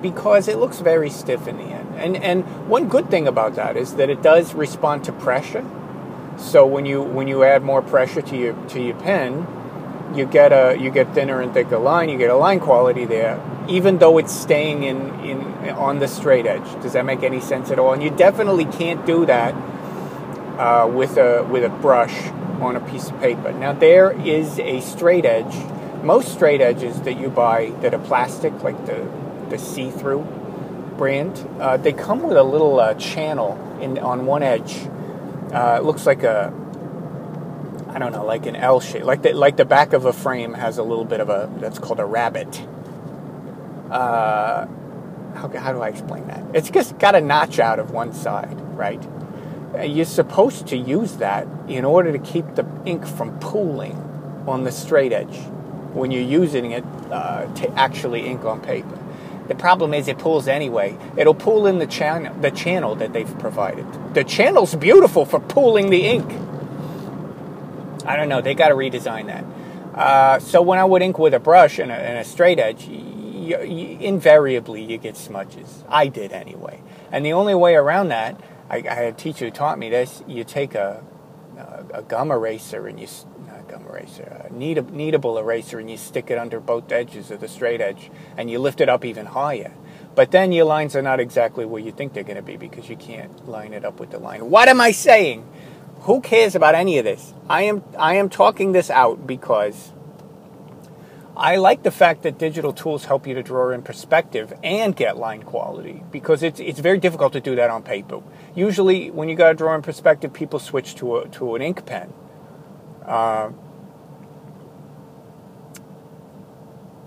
because 0.03 0.49
it 0.49 0.59
looks 0.59 0.81
very 0.81 1.09
stiff 1.09 1.47
in 1.47 1.57
the 1.57 1.65
end. 1.65 1.95
And 1.97 2.17
and 2.17 2.69
one 2.69 2.89
good 2.89 3.11
thing 3.11 3.29
about 3.29 3.55
that 3.55 3.77
is 3.77 3.95
that 3.95 4.11
it 4.11 4.23
does 4.23 4.55
respond 4.55 5.05
to 5.05 5.13
pressure. 5.13 5.65
So 6.37 6.67
when 6.67 6.85
you 6.85 7.03
when 7.03 7.29
you 7.29 7.45
add 7.45 7.63
more 7.63 7.83
pressure 7.83 8.23
to 8.23 8.37
your 8.37 8.55
to 8.69 8.83
your 8.83 8.97
pen, 8.97 9.47
you 10.15 10.27
get 10.27 10.53
a 10.53 10.77
you 10.79 10.91
get 10.91 11.15
thinner 11.15 11.41
and 11.41 11.55
thicker 11.55 11.79
line. 11.79 12.09
You 12.09 12.19
get 12.19 12.31
a 12.31 12.37
line 12.37 12.61
quality 12.61 13.05
there, 13.05 13.41
even 13.69 13.99
though 13.99 14.19
it's 14.19 14.33
staying 14.33 14.83
in 14.83 15.21
in 15.21 15.71
on 15.71 16.01
the 16.01 16.09
straight 16.09 16.47
edge. 16.47 16.83
Does 16.83 16.95
that 16.95 17.05
make 17.05 17.23
any 17.23 17.41
sense 17.41 17.71
at 17.71 17.79
all? 17.79 17.93
And 17.93 18.03
you 18.03 18.11
definitely 18.11 18.65
can't 18.65 19.07
do 19.07 19.27
that 19.27 19.55
uh, 20.59 20.91
with 20.93 21.17
a 21.17 21.45
with 21.51 21.65
a 21.65 21.69
brush 21.69 22.29
on 22.61 22.77
a 22.77 22.81
piece 22.81 23.09
of 23.11 23.19
paper. 23.21 23.53
Now 23.53 23.73
there 23.73 24.13
is 24.13 24.59
a 24.59 24.81
straight 24.81 25.25
edge. 25.25 25.55
Most 26.03 26.33
straight 26.33 26.61
edges 26.61 27.01
that 27.03 27.15
you 27.15 27.29
buy 27.29 27.71
that 27.81 27.95
are 27.95 27.99
plastic, 27.99 28.53
like 28.63 28.87
the 28.87 29.09
the 29.53 29.59
see-through 29.59 30.27
brand, 30.97 31.47
uh, 31.61 31.77
they 31.77 31.93
come 31.93 32.23
with 32.23 32.37
a 32.37 32.43
little 32.43 32.81
uh, 32.81 32.95
channel 32.95 33.79
in 33.81 33.99
on 33.99 34.27
one 34.27 34.43
edge. 34.43 34.89
Uh, 35.53 35.79
it 35.79 35.85
looks 35.85 36.07
like 36.07 36.23
a 36.23 36.53
I 37.89 37.99
don't 37.99 38.13
know, 38.13 38.25
like 38.25 38.47
an 38.47 38.57
L 38.57 38.81
shape, 38.81 39.05
like 39.05 39.21
the 39.21 39.35
like 39.35 39.59
the 39.59 39.67
back 39.67 39.93
of 39.93 40.07
a 40.07 40.13
frame 40.13 40.55
has 40.55 40.79
a 40.79 40.83
little 40.83 41.05
bit 41.05 41.21
of 41.21 41.29
a 41.29 41.51
that's 41.59 41.79
called 41.79 42.01
a 42.01 42.07
rabbet. 42.07 42.67
Uh, 43.91 44.67
how, 45.35 45.49
how 45.49 45.73
do 45.73 45.83
I 45.83 45.89
explain 45.89 46.27
that? 46.29 46.43
It's 46.55 46.71
just 46.71 46.99
got 46.99 47.15
a 47.15 47.21
notch 47.21 47.59
out 47.59 47.79
of 47.79 47.91
one 47.91 48.15
side, 48.15 48.59
right? 48.75 49.03
Uh, 49.75 49.83
you're 49.83 50.07
supposed 50.07 50.69
to 50.69 50.77
use 50.77 51.17
that 51.17 51.47
in 51.69 51.85
order 51.85 52.13
to 52.13 52.19
keep 52.19 52.55
the 52.55 52.67
ink 52.87 53.07
from 53.07 53.39
pooling 53.41 53.97
on 54.47 54.65
the 54.65 54.73
straight 54.73 55.13
edge 55.13 55.37
when 55.93 56.11
you're 56.11 56.23
using 56.23 56.71
it 56.71 56.85
uh, 57.11 57.45
to 57.55 57.71
actually 57.79 58.27
ink 58.27 58.45
on 58.47 58.61
paper. 58.63 59.02
The 59.53 59.59
problem 59.59 59.93
is 59.93 60.09
it 60.09 60.17
pulls 60.17 60.49
anyway. 60.49 60.97
It'll 61.15 61.35
pull 61.35 61.67
in 61.67 61.79
the 61.79 61.87
channel, 61.87 62.35
the 62.41 62.51
channel 62.51 62.95
that 62.95 63.13
they've 63.13 63.39
provided. 63.39 63.85
The 64.15 64.25
channel's 64.25 64.75
beautiful 64.75 65.27
for 65.27 65.41
pooling 65.41 65.91
the 65.91 66.07
ink. 66.07 66.25
I 68.07 68.17
don't 68.17 68.31
know. 68.31 68.41
They 68.41 68.55
got 68.55 68.69
to 68.69 68.75
redesign 68.75 69.27
that. 69.27 69.45
Uh, 69.95 70.39
so 70.39 70.63
when 70.63 70.79
I 70.79 70.87
would 70.87 71.03
ink 71.03 71.19
with 71.19 71.35
a 71.35 71.39
brush 71.39 71.79
and 71.79 71.93
a, 71.93 71.95
and 71.95 72.17
a 72.17 72.25
straight 72.25 72.59
edge, 72.59 72.89
invariably 72.89 74.85
you 74.85 74.97
get 74.97 75.19
smudges. 75.19 75.85
I 75.87 76.07
did 76.07 76.33
anyway. 76.33 76.83
And 77.11 77.23
the 77.27 77.35
only 77.35 77.55
way 77.55 77.75
around 77.75 78.09
that, 78.09 78.41
I, 78.71 78.77
I 78.79 78.95
had 78.95 79.05
a 79.05 79.13
teacher 79.13 79.45
who 79.45 79.51
taught 79.51 79.79
me 79.79 79.91
this. 79.91 80.25
You 80.27 80.45
take 80.45 80.75
a, 80.75 81.05
a, 81.59 81.99
a 81.99 82.03
gum 82.03 82.31
eraser 82.31 82.87
and 82.87 82.99
you 82.99 83.07
gum 83.73 83.87
eraser, 83.87 84.45
a 84.45 84.53
kneadable 84.53 85.41
eraser, 85.41 85.79
and 85.79 85.91
you 85.91 85.97
stick 85.97 86.31
it 86.31 86.37
under 86.37 86.61
both 86.61 86.93
edges 86.93 87.31
of 87.31 87.41
the 87.41 87.49
straight 87.49 87.81
edge, 87.81 88.11
and 88.37 88.51
you 88.51 88.59
lift 88.59 88.83
it 88.83 88.89
up 88.89 89.05
even 89.05 89.27
higher. 89.27 89.73
But 90.15 90.31
then 90.31 90.53
your 90.53 90.67
lines 90.67 90.95
are 90.95 91.01
not 91.01 91.21
exactly 91.21 91.65
where 91.65 91.81
you 91.81 91.91
think 91.91 92.13
they're 92.13 92.23
going 92.23 92.37
to 92.37 92.43
be 92.43 92.59
because 92.59 92.91
you 92.91 92.97
can't 92.97 93.49
line 93.49 93.73
it 93.73 93.85
up 93.85 93.99
with 93.99 94.11
the 94.11 94.19
line. 94.19 94.51
What 94.51 94.69
am 94.69 94.81
I 94.81 94.91
saying? 94.91 95.47
Who 96.01 96.21
cares 96.21 96.55
about 96.55 96.75
any 96.75 96.99
of 96.99 97.05
this? 97.05 97.33
I 97.49 97.63
am 97.63 97.83
I 97.99 98.17
am 98.17 98.29
talking 98.29 98.73
this 98.73 98.91
out 98.91 99.27
because 99.27 99.93
I 101.35 101.57
like 101.57 101.83
the 101.83 101.91
fact 101.91 102.25
that 102.25 102.37
digital 102.37 102.75
tools 102.75 103.07
help 103.07 103.27
you 103.27 103.35
to 103.35 103.43
draw 103.43 103.71
in 103.71 103.81
perspective 103.83 104.53
and 104.63 104.95
get 104.95 105.17
line 105.17 105.45
quality 105.45 106.03
because 106.11 106.43
it's 106.43 106.61
it's 106.61 106.81
very 106.81 106.99
difficult 106.99 107.33
to 107.33 107.41
do 107.41 107.57
that 107.57 107.71
on 107.71 107.83
paper. 107.83 108.21
Usually, 108.55 109.11
when 109.11 109.31
you 109.31 109.37
got 109.37 109.49
to 109.49 109.55
draw 109.55 109.75
in 109.75 109.81
perspective, 109.81 110.35
people 110.35 110.59
switch 110.59 110.95
to 110.97 111.19
a, 111.19 111.29
to 111.29 111.55
an 111.55 111.63
ink 111.63 111.87
pen. 111.87 112.13
Uh, 113.07 113.51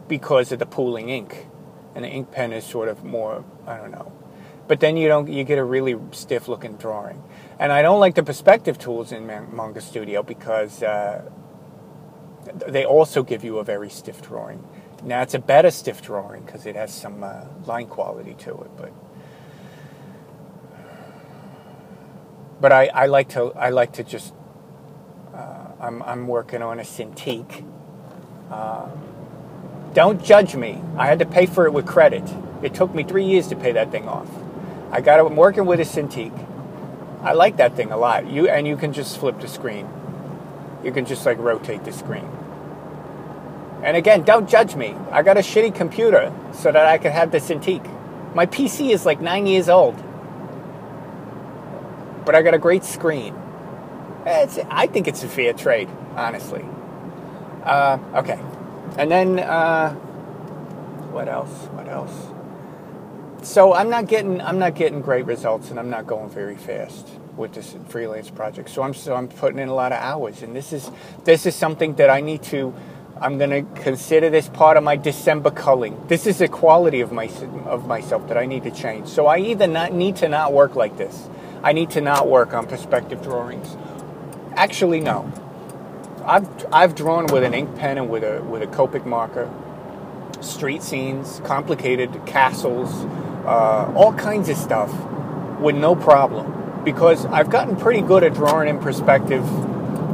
because 0.07 0.51
of 0.51 0.59
the 0.59 0.65
pooling 0.65 1.09
ink, 1.09 1.47
and 1.95 2.03
the 2.03 2.09
ink 2.09 2.31
pen 2.31 2.53
is 2.53 2.63
sort 2.63 2.89
of 2.89 3.03
more 3.03 3.43
I 3.65 3.77
don't 3.77 3.91
know, 3.91 4.11
but 4.67 4.79
then 4.79 4.97
you 4.97 5.07
don't 5.07 5.27
you 5.27 5.43
get 5.43 5.57
a 5.57 5.63
really 5.63 5.95
stiff 6.11 6.47
looking 6.47 6.75
drawing, 6.75 7.23
and 7.59 7.71
I 7.71 7.81
don't 7.81 7.99
like 7.99 8.15
the 8.15 8.23
perspective 8.23 8.77
tools 8.77 9.11
in 9.11 9.25
Manga 9.27 9.81
Studio 9.81 10.23
because. 10.23 10.83
Uh, 10.83 11.29
they 12.67 12.85
also 12.85 13.23
give 13.23 13.43
you 13.43 13.57
a 13.57 13.63
very 13.63 13.89
stiff 13.89 14.21
drawing. 14.21 14.67
Now 15.03 15.21
it's 15.21 15.33
a 15.33 15.39
better 15.39 15.71
stiff 15.71 16.01
drawing 16.01 16.43
because 16.43 16.65
it 16.65 16.75
has 16.75 16.93
some 16.93 17.23
uh, 17.23 17.45
line 17.65 17.87
quality 17.87 18.33
to 18.39 18.51
it, 18.61 18.71
but 18.77 18.91
but 22.61 22.71
I, 22.71 22.87
I 22.87 23.05
like 23.07 23.29
to 23.29 23.51
I 23.53 23.69
like 23.69 23.93
to 23.93 24.03
just 24.03 24.33
I'm 25.85 26.01
I'm 26.01 26.27
working 26.27 26.63
on 26.63 26.79
a 26.79 26.83
Cintiq. 26.83 27.63
Uh, 28.49 28.89
don't 29.93 30.23
judge 30.23 30.55
me. 30.55 30.81
I 30.97 31.05
had 31.05 31.19
to 31.19 31.27
pay 31.27 31.45
for 31.45 31.67
it 31.67 31.73
with 31.73 31.85
credit. 31.85 32.23
It 32.63 32.73
took 32.73 32.95
me 32.95 33.03
three 33.03 33.25
years 33.25 33.47
to 33.49 33.55
pay 33.55 33.71
that 33.73 33.91
thing 33.91 34.07
off. 34.07 34.27
I 34.91 35.01
got 35.01 35.19
it. 35.19 35.25
I'm 35.27 35.35
working 35.35 35.67
with 35.67 35.79
a 35.79 35.83
Cintiq. 35.83 36.33
I 37.21 37.33
like 37.33 37.57
that 37.57 37.75
thing 37.75 37.91
a 37.91 37.97
lot. 37.97 38.27
You 38.27 38.47
and 38.49 38.65
you 38.65 38.77
can 38.77 38.93
just 38.93 39.19
flip 39.19 39.39
the 39.39 39.47
screen. 39.47 39.87
You 40.83 40.91
can 40.91 41.05
just 41.05 41.23
like 41.23 41.37
rotate 41.37 41.83
the 41.83 41.91
screen. 41.91 42.27
And 43.83 43.95
again, 43.95 44.23
don't 44.23 44.49
judge 44.49 44.75
me. 44.75 44.95
I 45.11 45.21
got 45.21 45.37
a 45.37 45.41
shitty 45.41 45.75
computer 45.75 46.33
so 46.51 46.71
that 46.71 46.87
I 46.87 46.97
could 46.97 47.11
have 47.11 47.29
the 47.29 47.37
Cintiq. 47.37 47.83
My 48.33 48.47
PC 48.47 48.89
is 48.89 49.05
like 49.05 49.21
nine 49.21 49.45
years 49.45 49.69
old, 49.69 50.03
but 52.25 52.33
I 52.33 52.41
got 52.41 52.55
a 52.55 52.59
great 52.59 52.83
screen. 52.83 53.35
It's, 54.25 54.57
I 54.69 54.87
think 54.87 55.07
it's 55.07 55.23
a 55.23 55.27
fair 55.27 55.53
trade, 55.53 55.89
honestly. 56.15 56.65
Uh, 57.63 57.99
okay, 58.15 58.39
and 58.97 59.11
then 59.11 59.39
uh, 59.39 59.93
what 61.11 61.27
else? 61.27 61.49
What 61.73 61.87
else? 61.87 62.31
So 63.43 63.73
I'm 63.73 63.89
not 63.89 64.07
getting 64.07 64.41
I'm 64.41 64.57
not 64.57 64.75
getting 64.75 65.01
great 65.01 65.25
results, 65.25 65.69
and 65.69 65.79
I'm 65.79 65.89
not 65.89 66.07
going 66.07 66.29
very 66.29 66.55
fast 66.55 67.07
with 67.37 67.53
this 67.53 67.75
freelance 67.89 68.29
project. 68.29 68.69
So 68.69 68.81
I'm 68.81 68.93
so 68.93 69.15
I'm 69.15 69.27
putting 69.27 69.59
in 69.59 69.69
a 69.69 69.75
lot 69.75 69.91
of 69.91 69.99
hours, 69.99 70.41
and 70.41 70.55
this 70.55 70.73
is 70.73 70.89
this 71.23 71.45
is 71.45 71.55
something 71.55 71.95
that 71.95 72.09
I 72.09 72.21
need 72.21 72.41
to 72.43 72.73
I'm 73.21 73.39
to 73.39 73.61
consider 73.75 74.29
this 74.29 74.49
part 74.49 74.75
of 74.75 74.83
my 74.83 74.97
December 74.97 75.51
culling. 75.51 75.99
This 76.07 76.27
is 76.27 76.41
a 76.41 76.47
quality 76.47 77.01
of 77.01 77.11
my 77.11 77.29
of 77.65 77.87
myself 77.87 78.27
that 78.27 78.37
I 78.37 78.45
need 78.45 78.63
to 78.63 78.71
change. 78.71 79.07
So 79.07 79.27
I 79.27 79.37
either 79.37 79.67
not 79.67 79.93
need 79.93 80.17
to 80.17 80.27
not 80.27 80.51
work 80.51 80.75
like 80.75 80.97
this. 80.97 81.29
I 81.63 81.71
need 81.71 81.91
to 81.91 82.01
not 82.01 82.27
work 82.27 82.53
on 82.53 82.67
perspective 82.67 83.21
drawings. 83.21 83.75
Actually, 84.55 85.01
no. 85.01 85.31
I've 86.25 86.47
I've 86.71 86.95
drawn 86.95 87.27
with 87.27 87.43
an 87.43 87.53
ink 87.53 87.75
pen 87.75 87.97
and 87.97 88.09
with 88.09 88.23
a 88.23 88.41
with 88.41 88.61
a 88.63 88.67
Copic 88.67 89.05
marker, 89.05 89.51
street 90.41 90.81
scenes, 90.81 91.41
complicated 91.43 92.25
castles, 92.25 92.89
uh, 93.45 93.91
all 93.95 94.13
kinds 94.13 94.49
of 94.49 94.57
stuff 94.57 94.91
with 95.59 95.75
no 95.75 95.95
problem 95.95 96.83
because 96.83 97.25
I've 97.25 97.49
gotten 97.49 97.75
pretty 97.75 98.01
good 98.01 98.23
at 98.23 98.33
drawing 98.33 98.69
in 98.69 98.79
perspective 98.79 99.43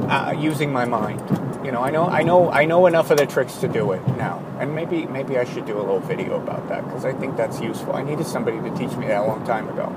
uh, 0.09 0.33
using 0.37 0.73
my 0.73 0.85
mind. 0.85 1.21
You 1.63 1.71
know, 1.71 1.83
I 1.83 1.91
know, 1.91 2.07
I 2.07 2.23
know, 2.23 2.49
I 2.49 2.65
know 2.65 2.87
enough 2.87 3.11
of 3.11 3.17
the 3.17 3.27
tricks 3.27 3.57
to 3.57 3.67
do 3.67 3.91
it 3.91 4.05
now, 4.17 4.43
and 4.59 4.73
maybe, 4.73 5.05
maybe 5.05 5.37
I 5.37 5.43
should 5.43 5.65
do 5.65 5.77
a 5.77 5.83
little 5.83 5.99
video 5.99 6.41
about 6.41 6.67
that 6.69 6.83
because 6.85 7.05
I 7.05 7.13
think 7.13 7.37
that's 7.37 7.61
useful. 7.61 7.93
I 7.93 8.01
needed 8.01 8.25
somebody 8.25 8.57
to 8.61 8.75
teach 8.75 8.97
me 8.97 9.07
that 9.07 9.21
a 9.21 9.27
long 9.27 9.45
time 9.45 9.69
ago. 9.69 9.93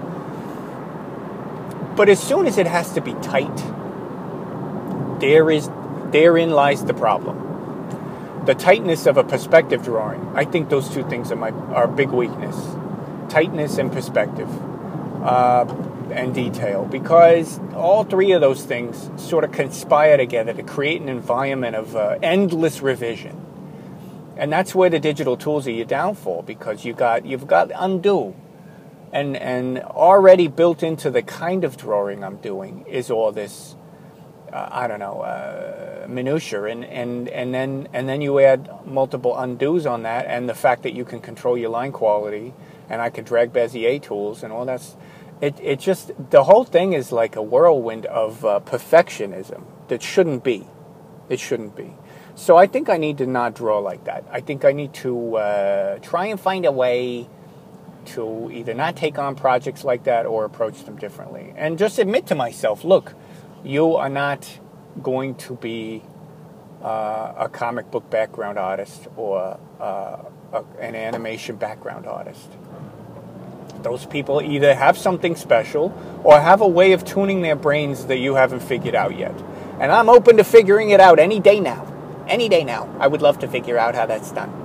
But 1.97 2.11
as 2.11 2.21
soon 2.23 2.47
as 2.47 2.59
it 2.59 2.67
has 2.67 2.93
to 2.93 3.01
be 3.01 3.15
tight, 3.15 3.57
there 5.25 5.50
is, 5.50 5.71
therein 6.11 6.50
lies 6.50 6.85
the 6.85 6.93
problem. 6.93 8.45
The 8.45 8.54
tightness 8.54 9.07
of 9.07 9.16
a 9.16 9.25
perspective 9.25 9.83
drawing. 9.83 10.21
I 10.35 10.45
think 10.45 10.69
those 10.69 10.90
two 10.90 11.09
things 11.09 11.33
are 11.33 11.37
my 11.37 11.50
are 11.50 11.88
big 11.88 12.11
weakness: 12.11 12.57
tightness 13.31 13.78
and 13.78 13.90
perspective. 13.90 14.50
Uh, 15.25 15.64
and 16.11 16.35
detail 16.35 16.85
because 16.85 17.59
all 17.75 18.04
three 18.04 18.33
of 18.33 18.43
those 18.43 18.62
things 18.62 19.11
sort 19.16 19.43
of 19.43 19.52
conspire 19.52 20.19
together 20.19 20.52
to 20.52 20.62
create 20.62 21.00
an 21.00 21.09
environment 21.09 21.75
of 21.75 21.97
uh, 21.97 22.19
endless 22.23 22.83
revision. 22.83 23.35
And 24.37 24.52
that's 24.52 24.75
where 24.75 24.90
the 24.90 25.00
digital 25.00 25.38
tools 25.38 25.66
are 25.66 25.71
your 25.71 25.87
downfall 25.87 26.43
because 26.43 26.85
you 26.85 26.93
got 26.93 27.25
you've 27.25 27.47
got 27.47 27.71
undo. 27.75 28.37
And 29.12 29.35
and 29.37 29.78
already 29.78 30.49
built 30.49 30.83
into 30.83 31.11
the 31.11 31.23
kind 31.23 31.64
of 31.64 31.78
drawing 31.78 32.23
I'm 32.23 32.37
doing 32.37 32.85
is 32.87 33.11
all 33.11 33.33
this 33.33 33.76
uh, 34.54 34.68
I 34.70 34.87
don't 34.87 35.00
know 35.00 35.20
uh, 35.20 36.06
minutia 36.08 36.62
and, 36.64 36.84
and 36.84 37.28
and 37.28 37.52
then 37.52 37.88
and 37.92 38.08
then 38.08 38.20
you 38.20 38.38
add 38.38 38.70
multiple 38.87 39.34
undos 39.34 39.90
on 39.90 40.04
that 40.04 40.26
and 40.26 40.49
the 40.49 40.54
fact 40.54 40.84
that 40.84 40.94
you 40.94 41.04
can 41.04 41.20
control 41.20 41.58
your 41.58 41.70
line 41.70 41.90
quality 41.90 42.54
and 42.88 43.02
I 43.02 43.11
can 43.11 43.25
drag 43.25 43.52
Bezier 43.52 44.00
tools 44.00 44.44
and 44.44 44.52
all 44.52 44.64
that's 44.64 44.96
it, 45.40 45.58
it 45.61 45.80
just 45.80 46.12
the 46.30 46.44
whole 46.44 46.64
thing 46.64 46.92
is 46.92 47.11
like 47.11 47.34
a 47.34 47.42
whirlwind 47.42 48.06
of 48.06 48.44
uh, 48.44 48.61
perfectionism 48.64 49.64
that 49.88 50.02
shouldn't 50.02 50.44
be. 50.44 50.66
It 51.28 51.40
shouldn't 51.40 51.75
be. 51.76 51.92
So 52.37 52.56
i 52.56 52.66
think 52.66 52.88
i 52.88 52.96
need 52.96 53.18
to 53.18 53.26
not 53.26 53.54
draw 53.54 53.78
like 53.78 54.04
that. 54.04 54.25
I 54.30 54.40
think 54.40 54.64
i 54.64 54.73
need 54.73 54.94
to 54.94 55.37
uh, 55.37 55.99
try 55.99 56.26
and 56.26 56.38
find 56.38 56.64
a 56.64 56.73
way 56.73 57.28
to 58.06 58.50
either 58.52 58.75
not 58.75 58.96
take 58.96 59.18
on 59.18 59.34
projects 59.34 59.82
like 59.82 60.04
that 60.04 60.26
or 60.26 60.44
approach 60.44 60.84
them 60.84 60.96
differently. 60.96 61.52
And 61.56 61.78
just 61.78 61.99
admit 61.99 62.26
to 62.28 62.34
myself 62.34 62.84
look 62.84 63.14
you 63.64 63.97
are 63.97 64.09
not 64.09 64.61
going 65.02 65.35
to 65.35 65.54
be 65.54 66.02
uh, 66.83 67.33
a 67.37 67.49
comic 67.49 67.90
book 67.90 68.09
background 68.11 68.59
artist 68.59 69.09
or 69.16 69.59
uh, 69.80 70.18
a, 70.52 70.64
an 70.80 70.94
animation 70.94 71.56
background 71.56 72.06
artist 72.06 72.50
those 73.85 74.06
people 74.06 74.42
either 74.42 74.75
have 74.75 74.99
something 74.99 75.37
special 75.37 75.94
or 76.25 76.40
have 76.40 76.61
a 76.61 76.66
way 76.66 76.92
of 76.92 77.04
tuning 77.04 77.42
their 77.42 77.54
brains 77.54 78.06
that 78.06 78.16
you 78.16 78.35
haven't 78.35 78.61
figured 78.61 78.94
out 78.94 79.16
yet. 79.16 79.35
And 79.78 79.92
I'm 79.92 80.09
open 80.09 80.38
to 80.38 80.44
figuring 80.44 80.90
it 80.90 81.00
out 81.00 81.21
any 81.21 81.38
day 81.38 81.61
now. 81.61 81.87
Any 82.26 82.49
day 82.49 82.64
now. 82.64 82.92
I 82.99 83.06
would 83.06 83.23
love 83.23 83.38
to 83.40 83.49
figure 83.49 83.78
out 83.78 83.94
how 83.94 84.06
that's 84.06 84.33
done. 84.33 84.62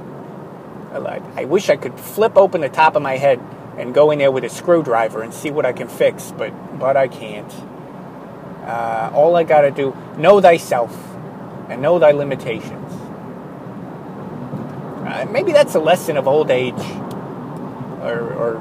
I 0.92 1.46
wish 1.46 1.70
I 1.70 1.76
could 1.76 2.00
flip 2.00 2.38
open 2.38 2.62
the 2.62 2.70
top 2.70 2.96
of 2.96 3.02
my 3.02 3.18
head 3.18 3.40
and 3.78 3.94
go 3.94 4.10
in 4.12 4.20
there 4.20 4.32
with 4.32 4.44
a 4.44 4.50
screwdriver 4.50 5.22
and 5.22 5.34
see 5.34 5.52
what 5.52 5.66
I 5.66 5.74
can 5.74 5.88
fix, 5.88 6.34
but 6.36 6.52
but 6.80 6.98
I 6.98 7.08
can't. 7.08 7.54
Uh, 8.64 9.12
all 9.14 9.36
I 9.36 9.44
got 9.44 9.62
to 9.62 9.72
do, 9.72 9.96
know 10.18 10.42
thyself 10.42 10.96
and 11.70 11.82
know 11.82 12.00
thy 12.00 12.12
limitations. 12.12 12.94
Uh, 15.08 15.26
maybe 15.32 15.52
that's 15.52 15.76
a 15.76 15.80
lesson 15.80 16.18
of 16.18 16.28
old 16.28 16.52
age, 16.52 16.80
or, 18.02 18.34
or 18.34 18.58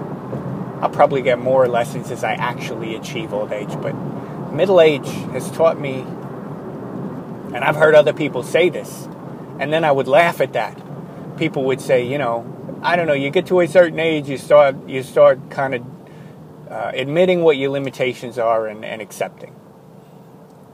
I'll 0.81 0.91
probably 0.91 1.23
get 1.23 1.39
more 1.39 1.69
lessons 1.69 2.11
as 2.11 2.25
I 2.25 2.33
actually 2.33 2.95
achieve 2.95 3.33
old 3.35 3.53
age. 3.53 3.71
But 3.83 3.93
middle 4.53 4.81
age 4.81 5.09
has 5.33 5.51
taught 5.51 5.79
me, 5.79 6.01
and 7.55 7.59
I've 7.59 7.77
heard 7.77 7.95
other 7.95 8.13
people 8.13 8.43
say 8.43 8.71
this, 8.71 9.09
and 9.59 9.73
then 9.73 9.85
I 9.85 9.93
would 9.93 10.09
laugh 10.09 10.41
at 10.41 10.55
that. 10.55 10.81
People 11.37 11.65
would 11.65 11.81
say, 11.81 12.07
you 12.07 12.19
know, 12.19 12.47
I 12.83 12.97
don't 12.97 13.07
know, 13.07 13.13
you 13.13 13.31
get 13.31 13.47
to 13.49 13.61
a 13.61 13.69
certain 13.69 13.99
age, 13.99 14.29
you 14.29 14.39
start 14.39 14.89
you 14.89 15.03
start 15.03 15.51
kind 15.51 15.75
of 15.75 15.83
uh, 16.71 16.93
admitting 16.95 17.43
what 17.43 17.57
your 17.57 17.71
limitations 17.71 18.39
are 18.39 18.67
and, 18.67 18.85
and 18.85 19.03
accepting. 19.03 19.55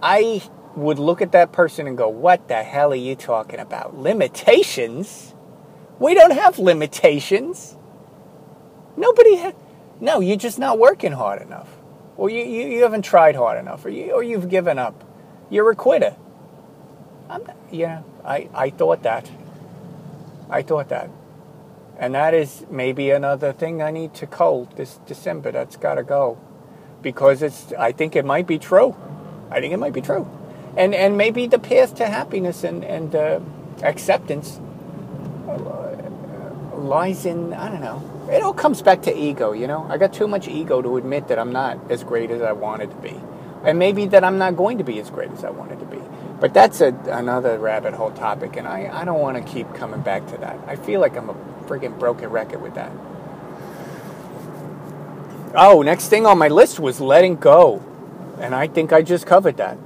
I 0.05 0.43
would 0.77 0.99
look 0.99 1.23
at 1.23 1.33
that 1.33 1.51
person 1.53 1.87
and 1.87 1.97
go, 1.97 2.09
"What 2.09 2.47
the 2.49 2.63
hell 2.63 2.93
are 2.93 2.95
you 2.95 3.17
talking 3.17 3.59
about? 3.59 3.97
Limitations? 3.97 5.35
We 5.99 6.15
don't 6.15 6.33
have 6.33 6.59
limitations. 6.59 7.77
Nobody 8.97 9.37
ha- 9.37 9.53
No, 10.01 10.21
you're 10.21 10.37
just 10.37 10.59
not 10.59 10.79
working 10.79 11.13
hard 11.13 11.41
enough. 11.41 11.69
Or 12.17 12.29
you, 12.29 12.45
you, 12.45 12.67
you 12.67 12.83
haven't 12.83 13.03
tried 13.03 13.35
hard 13.37 13.59
enough, 13.59 13.85
or, 13.85 13.89
you, 13.89 14.13
or 14.13 14.23
you've 14.23 14.49
given 14.49 14.79
up. 14.79 15.05
You're 15.51 15.71
a 15.71 15.77
quitter. 15.77 16.17
I'm 17.31 17.43
not, 17.45 17.57
yeah, 17.71 18.03
I, 18.25 18.49
I 18.55 18.71
thought 18.71 19.03
that. 19.05 19.31
I 20.51 20.63
thought 20.63 20.89
that. 20.91 21.11
And 21.99 22.15
that 22.15 22.35
is 22.35 22.67
maybe 22.71 23.11
another 23.11 23.53
thing 23.53 23.83
I 23.83 23.91
need 23.91 24.15
to 24.15 24.27
cull 24.27 24.69
this 24.77 24.99
December. 25.07 25.51
That's 25.53 25.77
got 25.77 25.95
to 25.95 26.03
go. 26.03 26.39
Because 27.03 27.43
it's, 27.43 27.73
I 27.73 27.93
think 27.93 28.15
it 28.17 28.25
might 28.25 28.47
be 28.47 28.59
true. 28.59 28.95
I 29.51 29.61
think 29.61 29.73
it 29.73 29.79
might 29.79 29.93
be 29.93 30.01
true. 30.01 30.29
And, 30.77 30.95
and 30.95 31.17
maybe 31.17 31.47
the 31.47 31.59
path 31.59 31.95
to 31.97 32.07
happiness 32.07 32.65
and, 32.65 32.85
and 32.85 33.15
uh, 33.15 33.41
acceptance 33.83 34.61
uh, 35.49 35.97
lies 36.75 37.27
in, 37.27 37.53
I 37.53 37.71
don't 37.71 37.81
know. 37.81 38.03
It 38.31 38.43
all 38.43 38.55
comes 38.55 38.83
back 38.83 39.03
to 39.03 39.17
ego, 39.17 39.53
you 39.53 39.67
know? 39.67 39.87
I 39.89 39.99
got 39.99 40.13
too 40.13 40.27
much 40.27 40.49
ego 40.49 40.83
to 40.83 40.97
admit 40.97 41.29
that 41.29 41.39
I'm 41.39 41.53
not 41.53 41.91
as 41.91 42.03
great 42.03 42.31
as 42.31 42.43
I 42.43 42.53
wanted 42.53 42.91
to 42.91 42.97
be. 42.97 43.21
And 43.65 43.79
maybe 43.79 44.07
that 44.07 44.25
I'm 44.25 44.39
not 44.39 44.57
going 44.57 44.79
to 44.79 44.85
be 44.85 44.99
as 44.99 45.11
great 45.11 45.31
as 45.31 45.45
I 45.45 45.51
wanted 45.51 45.79
to 45.81 45.87
be. 45.87 46.01
But 46.41 46.53
that's 46.53 46.81
a, 46.81 46.89
another 47.07 47.59
rabbit 47.59 47.95
hole 47.95 48.11
topic, 48.11 48.57
and 48.57 48.67
I, 48.67 48.91
I 48.93 49.05
don't 49.05 49.21
want 49.21 49.37
to 49.37 49.53
keep 49.53 49.73
coming 49.75 50.01
back 50.01 50.27
to 50.29 50.37
that. 50.39 50.59
I 50.67 50.77
feel 50.77 51.01
like 51.01 51.17
I'm 51.17 51.31
a 51.31 51.35
freaking 51.67 51.99
broken 51.99 52.29
record 52.29 52.61
with 52.61 52.75
that. 52.75 52.91
Oh, 55.55 55.83
next 55.83 56.09
thing 56.09 56.27
on 56.27 56.37
my 56.37 56.49
list 56.49 56.81
was 56.81 57.01
letting 57.01 57.37
go. 57.37 57.83
And 58.41 58.55
I 58.55 58.67
think 58.67 58.93
I 58.93 59.03
just 59.03 59.27
covered 59.27 59.57
that. 59.59 59.79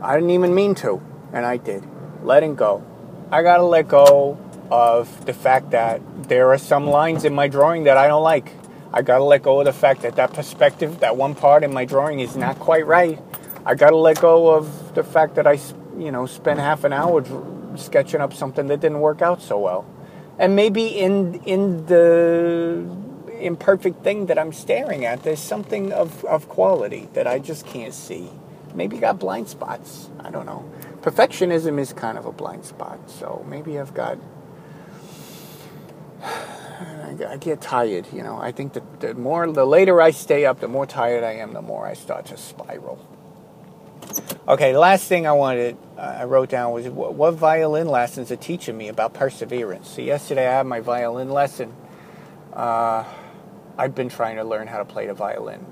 I 0.00 0.14
didn't 0.14 0.30
even 0.30 0.54
mean 0.54 0.74
to, 0.76 1.02
and 1.32 1.44
I 1.44 1.56
did. 1.56 1.84
Letting 2.22 2.54
go. 2.54 2.84
I 3.30 3.42
got 3.42 3.58
to 3.58 3.64
let 3.64 3.88
go 3.88 4.38
of 4.70 5.26
the 5.26 5.32
fact 5.32 5.70
that 5.70 6.00
there 6.28 6.52
are 6.52 6.58
some 6.58 6.86
lines 6.86 7.24
in 7.24 7.34
my 7.34 7.48
drawing 7.48 7.84
that 7.84 7.96
I 7.96 8.06
don't 8.06 8.22
like. 8.22 8.52
I 8.92 9.02
got 9.02 9.18
to 9.18 9.24
let 9.24 9.42
go 9.42 9.60
of 9.60 9.66
the 9.66 9.72
fact 9.72 10.02
that 10.02 10.16
that 10.16 10.32
perspective, 10.32 11.00
that 11.00 11.16
one 11.16 11.34
part 11.34 11.62
in 11.62 11.72
my 11.72 11.84
drawing 11.84 12.20
is 12.20 12.36
not 12.36 12.58
quite 12.58 12.86
right. 12.86 13.20
I 13.66 13.74
got 13.74 13.90
to 13.90 13.96
let 13.96 14.20
go 14.20 14.48
of 14.54 14.94
the 14.94 15.02
fact 15.02 15.34
that 15.34 15.46
I, 15.46 15.58
you 15.98 16.10
know, 16.10 16.26
spent 16.26 16.60
half 16.60 16.84
an 16.84 16.92
hour 16.92 17.24
sketching 17.76 18.20
up 18.20 18.32
something 18.32 18.66
that 18.68 18.80
didn't 18.80 19.00
work 19.00 19.20
out 19.20 19.42
so 19.42 19.58
well 19.58 19.86
and 20.38 20.54
maybe 20.54 20.86
in 20.86 21.34
in 21.44 21.84
the 21.86 22.84
imperfect 23.40 24.02
thing 24.04 24.26
that 24.26 24.38
I'm 24.38 24.52
staring 24.52 25.04
at, 25.04 25.22
there's 25.22 25.40
something 25.40 25.92
of, 25.92 26.24
of 26.24 26.48
quality 26.48 27.08
that 27.14 27.26
I 27.26 27.38
just 27.38 27.66
can't 27.66 27.94
see. 27.94 28.30
Maybe 28.74 28.98
got 28.98 29.18
blind 29.18 29.48
spots. 29.48 30.08
I 30.20 30.30
don't 30.30 30.46
know. 30.46 30.70
Perfectionism 31.00 31.78
is 31.78 31.92
kind 31.92 32.18
of 32.18 32.26
a 32.26 32.32
blind 32.32 32.64
spot, 32.64 33.10
so 33.10 33.44
maybe 33.48 33.78
I've 33.78 33.94
got. 33.94 34.18
I 37.20 37.36
get 37.40 37.60
tired, 37.60 38.06
you 38.12 38.22
know. 38.22 38.38
I 38.38 38.52
think 38.52 38.74
that 38.74 39.00
the 39.00 39.14
more, 39.14 39.50
the 39.50 39.64
later 39.64 40.00
I 40.00 40.10
stay 40.10 40.44
up, 40.44 40.60
the 40.60 40.68
more 40.68 40.86
tired 40.86 41.24
I 41.24 41.32
am, 41.32 41.52
the 41.52 41.62
more 41.62 41.86
I 41.86 41.94
start 41.94 42.26
to 42.26 42.36
spiral. 42.36 43.04
Okay, 44.46 44.72
the 44.72 44.78
last 44.78 45.08
thing 45.08 45.26
I 45.26 45.32
wanted, 45.32 45.76
uh, 45.96 46.18
I 46.20 46.24
wrote 46.24 46.48
down 46.48 46.72
was 46.72 46.86
what, 46.88 47.14
what, 47.14 47.34
violin 47.34 47.88
lessons 47.88 48.30
are 48.30 48.36
teaching 48.36 48.76
me 48.76 48.88
about 48.88 49.12
perseverance. 49.12 49.88
So 49.88 50.02
yesterday 50.02 50.46
I 50.46 50.52
had 50.52 50.66
my 50.66 50.80
violin 50.80 51.30
lesson. 51.30 51.74
Uh, 52.52 53.04
I've 53.78 53.94
been 53.94 54.08
trying 54.08 54.36
to 54.36 54.44
learn 54.44 54.66
how 54.66 54.78
to 54.78 54.84
play 54.84 55.06
the 55.06 55.14
violin. 55.14 55.64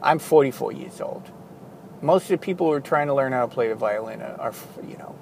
I'm 0.00 0.20
44 0.20 0.72
years 0.72 1.00
old. 1.00 1.28
Most 2.00 2.24
of 2.24 2.28
the 2.28 2.38
people 2.38 2.68
who 2.68 2.72
are 2.72 2.80
trying 2.80 3.08
to 3.08 3.14
learn 3.14 3.32
how 3.32 3.46
to 3.46 3.52
play 3.52 3.68
the 3.68 3.74
violin 3.74 4.22
are, 4.22 4.54
you 4.86 4.96
know, 4.96 5.16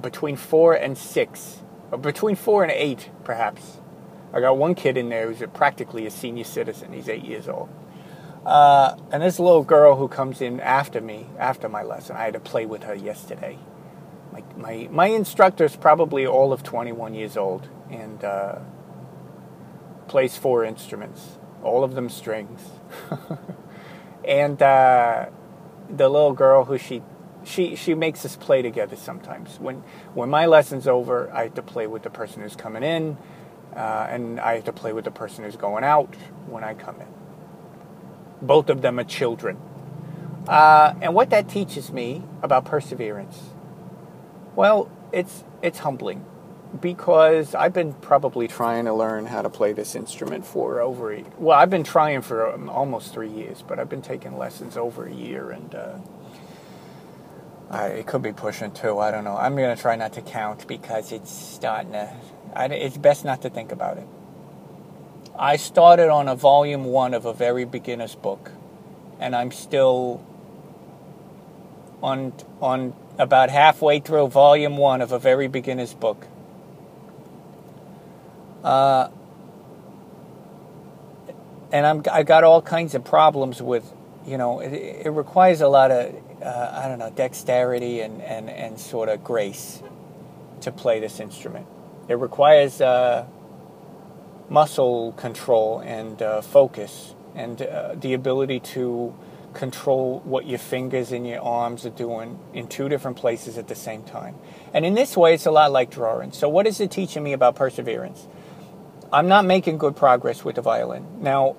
between 0.00 0.36
four 0.36 0.74
and 0.74 0.98
six, 0.98 1.60
or 1.90 1.98
between 1.98 2.36
four 2.36 2.62
and 2.62 2.70
eight, 2.72 3.08
perhaps. 3.24 3.78
I 4.32 4.40
got 4.40 4.58
one 4.58 4.74
kid 4.74 4.96
in 4.96 5.08
there 5.08 5.28
who's 5.28 5.40
a, 5.40 5.48
practically 5.48 6.06
a 6.06 6.10
senior 6.10 6.44
citizen. 6.44 6.92
He's 6.92 7.08
eight 7.08 7.24
years 7.24 7.48
old. 7.48 7.70
Uh, 8.44 8.96
and 9.10 9.22
this 9.22 9.38
little 9.38 9.64
girl 9.64 9.96
who 9.96 10.08
comes 10.08 10.40
in 10.40 10.60
after 10.60 11.00
me, 11.00 11.26
after 11.38 11.68
my 11.68 11.82
lesson, 11.82 12.16
I 12.16 12.24
had 12.24 12.34
to 12.34 12.40
play 12.40 12.66
with 12.66 12.84
her 12.84 12.94
yesterday. 12.94 13.58
My, 14.32 14.44
my, 14.56 14.88
my 14.90 15.06
instructor 15.06 15.64
is 15.64 15.76
probably 15.76 16.26
all 16.26 16.52
of 16.52 16.62
21 16.62 17.14
years 17.14 17.36
old 17.36 17.68
and 17.90 18.22
uh, 18.22 18.60
plays 20.10 20.36
four 20.36 20.64
instruments, 20.64 21.38
all 21.62 21.84
of 21.84 21.94
them 21.94 22.10
strings. 22.10 22.60
and 24.24 24.60
uh, 24.60 25.26
the 25.88 26.08
little 26.08 26.32
girl 26.32 26.64
who 26.64 26.76
she 26.76 27.00
she 27.44 27.76
she 27.76 27.94
makes 27.94 28.24
us 28.24 28.34
play 28.34 28.60
together 28.60 28.96
sometimes. 28.96 29.60
When 29.60 29.84
when 30.12 30.28
my 30.28 30.46
lesson's 30.46 30.88
over, 30.88 31.30
I 31.32 31.44
have 31.44 31.54
to 31.54 31.62
play 31.62 31.86
with 31.86 32.02
the 32.02 32.10
person 32.10 32.42
who's 32.42 32.56
coming 32.56 32.82
in, 32.82 33.18
uh, 33.76 34.08
and 34.10 34.40
I 34.40 34.56
have 34.56 34.64
to 34.64 34.72
play 34.72 34.92
with 34.92 35.04
the 35.04 35.12
person 35.12 35.44
who's 35.44 35.56
going 35.56 35.84
out 35.84 36.16
when 36.48 36.64
I 36.64 36.74
come 36.74 37.00
in. 37.00 37.06
Both 38.42 38.68
of 38.68 38.82
them 38.82 38.98
are 38.98 39.04
children. 39.04 39.58
Uh, 40.48 40.94
and 41.00 41.14
what 41.14 41.30
that 41.30 41.48
teaches 41.48 41.92
me 41.92 42.24
about 42.42 42.64
perseverance, 42.64 43.50
well, 44.56 44.90
it's 45.12 45.44
it's 45.62 45.78
humbling 45.78 46.24
because 46.78 47.54
I've 47.54 47.72
been 47.72 47.94
probably 47.94 48.46
trying 48.46 48.84
to 48.84 48.94
learn 48.94 49.26
how 49.26 49.42
to 49.42 49.50
play 49.50 49.72
this 49.72 49.94
instrument 49.94 50.46
for 50.46 50.80
over 50.80 51.12
a, 51.12 51.24
well, 51.38 51.58
I've 51.58 51.70
been 51.70 51.84
trying 51.84 52.22
for 52.22 52.52
um, 52.52 52.68
almost 52.68 53.12
three 53.12 53.30
years, 53.30 53.64
but 53.66 53.78
I've 53.78 53.88
been 53.88 54.02
taking 54.02 54.38
lessons 54.38 54.76
over 54.76 55.06
a 55.06 55.12
year, 55.12 55.50
and 55.50 55.74
uh, 55.74 55.98
I, 57.70 57.86
it 57.88 58.06
could 58.06 58.22
be 58.22 58.32
pushing 58.32 58.70
two. 58.72 58.98
I 58.98 59.10
don't 59.10 59.24
know. 59.24 59.36
I'm 59.36 59.56
gonna 59.56 59.76
try 59.76 59.96
not 59.96 60.12
to 60.14 60.22
count 60.22 60.66
because 60.68 61.12
it's 61.12 61.30
starting 61.30 61.92
to. 61.92 62.12
I, 62.54 62.66
it's 62.66 62.98
best 62.98 63.24
not 63.24 63.42
to 63.42 63.50
think 63.50 63.72
about 63.72 63.98
it. 63.98 64.06
I 65.38 65.56
started 65.56 66.08
on 66.10 66.28
a 66.28 66.36
volume 66.36 66.84
one 66.84 67.14
of 67.14 67.24
a 67.24 67.32
very 67.32 67.64
beginner's 67.64 68.14
book, 68.14 68.52
and 69.18 69.34
I'm 69.34 69.50
still 69.50 70.24
on 72.02 72.32
on 72.60 72.94
about 73.18 73.50
halfway 73.50 74.00
through 74.00 74.28
volume 74.28 74.76
one 74.76 75.02
of 75.02 75.12
a 75.12 75.18
very 75.18 75.48
beginner's 75.48 75.94
book. 75.94 76.26
Uh, 78.62 79.08
and 81.72 81.86
I'm 81.86 82.02
I 82.10 82.22
got 82.22 82.44
all 82.44 82.62
kinds 82.62 82.94
of 82.94 83.04
problems 83.04 83.62
with, 83.62 83.90
you 84.26 84.36
know, 84.36 84.60
it, 84.60 84.72
it 84.72 85.10
requires 85.10 85.60
a 85.60 85.68
lot 85.68 85.90
of 85.90 86.14
uh, 86.42 86.80
I 86.82 86.88
don't 86.88 86.98
know 86.98 87.10
dexterity 87.10 88.00
and, 88.00 88.20
and, 88.22 88.48
and 88.50 88.78
sort 88.78 89.08
of 89.08 89.22
grace 89.22 89.82
to 90.62 90.72
play 90.72 91.00
this 91.00 91.20
instrument. 91.20 91.66
It 92.08 92.14
requires 92.14 92.80
uh, 92.80 93.26
muscle 94.48 95.12
control 95.12 95.80
and 95.80 96.20
uh, 96.20 96.40
focus 96.40 97.14
and 97.34 97.62
uh, 97.62 97.94
the 97.94 98.14
ability 98.14 98.60
to 98.60 99.14
control 99.54 100.20
what 100.24 100.46
your 100.46 100.58
fingers 100.58 101.12
and 101.12 101.26
your 101.26 101.40
arms 101.40 101.84
are 101.84 101.90
doing 101.90 102.38
in 102.54 102.68
two 102.68 102.88
different 102.88 103.16
places 103.16 103.58
at 103.58 103.68
the 103.68 103.74
same 103.74 104.02
time. 104.02 104.34
And 104.72 104.84
in 104.84 104.94
this 104.94 105.16
way, 105.16 105.34
it's 105.34 105.46
a 105.46 105.50
lot 105.50 105.72
like 105.72 105.90
drawing. 105.90 106.32
So, 106.32 106.48
what 106.48 106.66
is 106.66 106.80
it 106.80 106.90
teaching 106.90 107.22
me 107.22 107.32
about 107.32 107.56
perseverance? 107.56 108.26
I'm 109.12 109.28
not 109.28 109.44
making 109.44 109.78
good 109.78 109.96
progress 109.96 110.44
with 110.44 110.56
the 110.56 110.62
violin. 110.62 111.04
Now, 111.20 111.56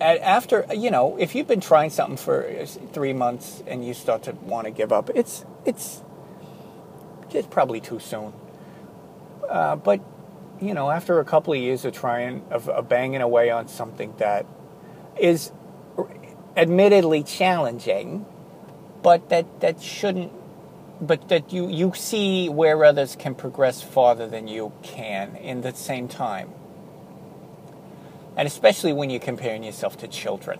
after, 0.00 0.66
you 0.74 0.90
know, 0.90 1.16
if 1.16 1.34
you've 1.34 1.46
been 1.46 1.60
trying 1.60 1.90
something 1.90 2.16
for 2.16 2.66
three 2.92 3.12
months 3.12 3.62
and 3.66 3.84
you 3.84 3.94
start 3.94 4.24
to 4.24 4.32
want 4.32 4.66
to 4.66 4.70
give 4.70 4.92
up, 4.92 5.10
it's, 5.14 5.44
it's, 5.64 6.02
it's 7.30 7.48
probably 7.48 7.80
too 7.80 7.98
soon. 7.98 8.32
Uh, 9.48 9.76
but 9.76 10.00
you 10.60 10.74
know, 10.74 10.90
after 10.90 11.18
a 11.20 11.24
couple 11.24 11.52
of 11.52 11.58
years 11.58 11.84
of 11.84 11.92
trying, 11.92 12.44
of, 12.50 12.68
of 12.68 12.88
banging 12.88 13.20
away 13.20 13.50
on 13.50 13.68
something 13.68 14.14
that 14.18 14.46
is 15.18 15.52
admittedly 16.56 17.22
challenging, 17.22 18.24
but 19.02 19.28
that, 19.30 19.60
that 19.60 19.82
shouldn't, 19.82 20.32
but 21.06 21.28
that 21.28 21.52
you, 21.52 21.68
you 21.68 21.92
see 21.94 22.48
where 22.48 22.84
others 22.84 23.16
can 23.16 23.34
progress 23.34 23.82
farther 23.82 24.26
than 24.26 24.48
you 24.48 24.72
can 24.82 25.36
in 25.36 25.60
the 25.60 25.74
same 25.74 26.08
time. 26.08 26.50
And 28.36 28.46
especially 28.46 28.92
when 28.92 29.10
you're 29.10 29.20
comparing 29.20 29.62
yourself 29.62 29.96
to 29.98 30.08
children. 30.08 30.58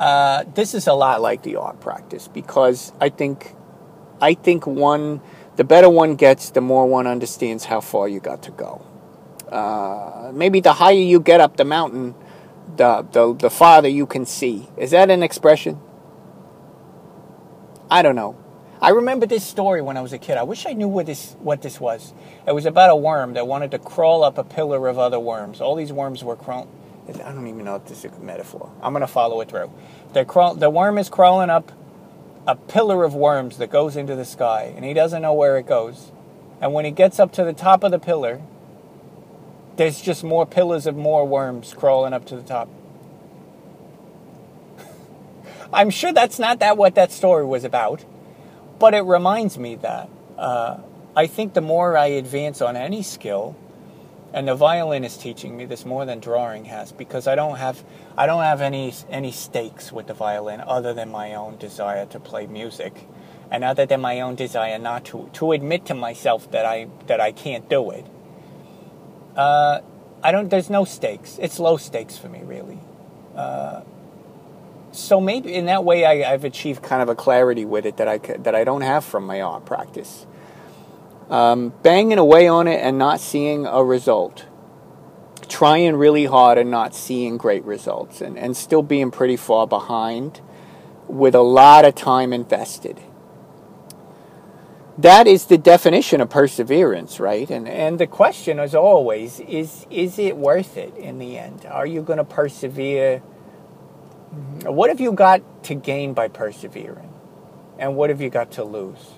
Uh, 0.00 0.44
this 0.54 0.74
is 0.74 0.86
a 0.86 0.94
lot 0.94 1.20
like 1.20 1.42
the 1.42 1.56
art 1.56 1.80
practice 1.80 2.28
because 2.28 2.92
I 3.00 3.08
think, 3.08 3.54
I 4.20 4.34
think 4.34 4.66
one, 4.66 5.20
the 5.56 5.64
better 5.64 5.90
one 5.90 6.16
gets, 6.16 6.50
the 6.50 6.60
more 6.60 6.86
one 6.86 7.06
understands 7.06 7.64
how 7.64 7.80
far 7.80 8.08
you 8.08 8.20
got 8.20 8.42
to 8.44 8.50
go. 8.50 8.84
Uh, 9.50 10.30
maybe 10.34 10.60
the 10.60 10.74
higher 10.74 10.94
you 10.94 11.20
get 11.20 11.40
up 11.40 11.56
the 11.56 11.64
mountain, 11.64 12.14
the, 12.76 13.02
the 13.12 13.34
the 13.34 13.50
farther 13.50 13.88
you 13.88 14.06
can 14.06 14.26
see. 14.26 14.68
Is 14.76 14.90
that 14.90 15.10
an 15.10 15.22
expression? 15.22 15.80
I 17.90 18.02
don't 18.02 18.14
know. 18.14 18.36
I 18.80 18.90
remember 18.90 19.26
this 19.26 19.44
story 19.44 19.82
when 19.82 19.96
I 19.96 20.00
was 20.00 20.12
a 20.12 20.18
kid. 20.18 20.36
I 20.36 20.44
wish 20.44 20.64
I 20.64 20.72
knew 20.72 20.88
what 20.88 21.06
this 21.06 21.34
what 21.40 21.62
this 21.62 21.80
was. 21.80 22.12
It 22.46 22.52
was 22.52 22.64
about 22.64 22.90
a 22.90 22.96
worm 22.96 23.34
that 23.34 23.46
wanted 23.46 23.72
to 23.72 23.78
crawl 23.78 24.22
up 24.22 24.38
a 24.38 24.44
pillar 24.44 24.86
of 24.86 24.98
other 24.98 25.18
worms. 25.18 25.60
All 25.60 25.74
these 25.74 25.92
worms 25.92 26.22
were 26.22 26.36
crawling. 26.36 26.68
I 27.08 27.32
don't 27.32 27.46
even 27.46 27.64
know 27.64 27.76
if 27.76 27.86
this 27.86 28.04
is 28.04 28.12
a 28.12 28.20
metaphor. 28.20 28.70
I'm 28.82 28.92
to 28.94 29.06
follow 29.06 29.40
it 29.40 29.48
through. 29.48 29.72
crawl, 30.26 30.54
the 30.54 30.68
worm 30.68 30.98
is 30.98 31.08
crawling 31.08 31.48
up 31.48 31.72
a 32.46 32.54
pillar 32.54 33.02
of 33.04 33.14
worms 33.14 33.56
that 33.58 33.70
goes 33.70 33.96
into 33.96 34.14
the 34.14 34.24
sky, 34.24 34.72
and 34.76 34.84
he 34.84 34.92
doesn't 34.92 35.22
know 35.22 35.32
where 35.32 35.56
it 35.58 35.66
goes. 35.66 36.12
And 36.60 36.72
when 36.72 36.84
he 36.84 36.90
gets 36.90 37.18
up 37.18 37.32
to 37.32 37.44
the 37.44 37.52
top 37.52 37.82
of 37.82 37.90
the 37.90 37.98
pillar, 37.98 38.42
there's 39.76 40.00
just 40.00 40.22
more 40.22 40.44
pillars 40.44 40.86
of 40.86 40.96
more 40.96 41.26
worms 41.26 41.72
crawling 41.72 42.12
up 42.12 42.26
to 42.26 42.36
the 42.36 42.42
top. 42.42 42.68
I'm 45.72 45.90
sure 45.90 46.12
that's 46.12 46.38
not 46.38 46.58
that 46.58 46.76
what 46.76 46.94
that 46.94 47.10
story 47.10 47.44
was 47.44 47.64
about, 47.64 48.04
but 48.78 48.94
it 48.94 49.02
reminds 49.02 49.58
me 49.58 49.76
that 49.76 50.08
uh, 50.36 50.78
I 51.16 51.26
think 51.26 51.54
the 51.54 51.60
more 51.60 51.96
I 51.96 52.06
advance 52.06 52.62
on 52.62 52.76
any 52.76 53.02
skill, 53.02 53.56
and 54.32 54.46
the 54.46 54.54
violin 54.54 55.04
is 55.04 55.16
teaching 55.16 55.56
me 55.56 55.64
this 55.64 55.84
more 55.84 56.04
than 56.04 56.20
drawing 56.20 56.66
has 56.66 56.92
because 56.92 57.26
I 57.26 57.34
don't 57.34 57.56
have 57.56 57.82
I 58.16 58.26
don't 58.26 58.42
have 58.42 58.60
any 58.60 58.92
any 59.08 59.32
stakes 59.32 59.90
with 59.90 60.06
the 60.06 60.14
violin 60.14 60.60
other 60.60 60.92
than 60.92 61.10
my 61.10 61.34
own 61.34 61.56
desire 61.56 62.06
to 62.06 62.20
play 62.20 62.46
music 62.46 63.08
and 63.50 63.64
other 63.64 63.86
than 63.86 64.00
my 64.00 64.20
own 64.20 64.34
desire 64.34 64.78
not 64.78 65.04
to 65.06 65.30
to 65.34 65.52
admit 65.52 65.86
to 65.86 65.94
myself 65.94 66.50
that 66.50 66.66
I 66.66 66.88
that 67.06 67.20
I 67.20 67.32
can't 67.32 67.68
do 67.68 67.90
it. 67.90 68.06
Uh, 69.36 69.80
I 70.22 70.32
don't. 70.32 70.50
There's 70.50 70.70
no 70.70 70.84
stakes. 70.84 71.38
It's 71.40 71.58
low 71.58 71.76
stakes 71.76 72.18
for 72.18 72.28
me, 72.28 72.42
really. 72.42 72.78
Uh, 73.34 73.82
so 74.92 75.20
maybe 75.20 75.54
in 75.54 75.66
that 75.66 75.84
way, 75.84 76.04
I, 76.04 76.30
have 76.30 76.44
achieved 76.44 76.82
kind 76.82 77.02
of 77.02 77.08
a 77.08 77.14
clarity 77.14 77.64
with 77.64 77.86
it 77.86 77.96
that 77.98 78.08
I 78.08 78.18
that 78.18 78.54
I 78.54 78.64
don't 78.64 78.82
have 78.82 79.04
from 79.04 79.26
my 79.26 79.40
art 79.40 79.64
practice 79.64 80.26
um, 81.30 81.72
banging 81.82 82.18
away 82.18 82.48
on 82.48 82.66
it 82.68 82.80
and 82.80 82.98
not 82.98 83.20
seeing 83.20 83.66
a 83.66 83.84
result, 83.84 84.46
trying 85.48 85.96
really 85.96 86.24
hard 86.24 86.58
and 86.58 86.70
not 86.70 86.94
seeing 86.94 87.36
great 87.36 87.64
results, 87.64 88.20
and, 88.20 88.38
and 88.38 88.56
still 88.56 88.82
being 88.82 89.10
pretty 89.10 89.36
far 89.36 89.66
behind 89.66 90.40
with 91.06 91.34
a 91.34 91.42
lot 91.42 91.84
of 91.84 91.94
time 91.94 92.32
invested. 92.32 93.00
That 94.96 95.28
is 95.28 95.46
the 95.46 95.58
definition 95.58 96.20
of 96.20 96.28
perseverance, 96.28 97.20
right? 97.20 97.48
And 97.48 97.68
and 97.68 98.00
the 98.00 98.06
question 98.08 98.58
is 98.58 98.74
always 98.74 99.38
is 99.40 99.86
is 99.90 100.18
it 100.18 100.36
worth 100.36 100.76
it 100.76 100.96
in 100.96 101.18
the 101.18 101.38
end? 101.38 101.66
Are 101.66 101.86
you 101.86 102.02
going 102.02 102.16
to 102.16 102.24
persevere? 102.24 103.22
What 104.64 104.90
have 104.90 105.00
you 105.00 105.12
got 105.12 105.64
to 105.64 105.74
gain 105.74 106.14
by 106.14 106.28
persevering? 106.28 107.12
And 107.78 107.96
what 107.96 108.10
have 108.10 108.20
you 108.20 108.30
got 108.30 108.52
to 108.52 108.64
lose? 108.64 109.12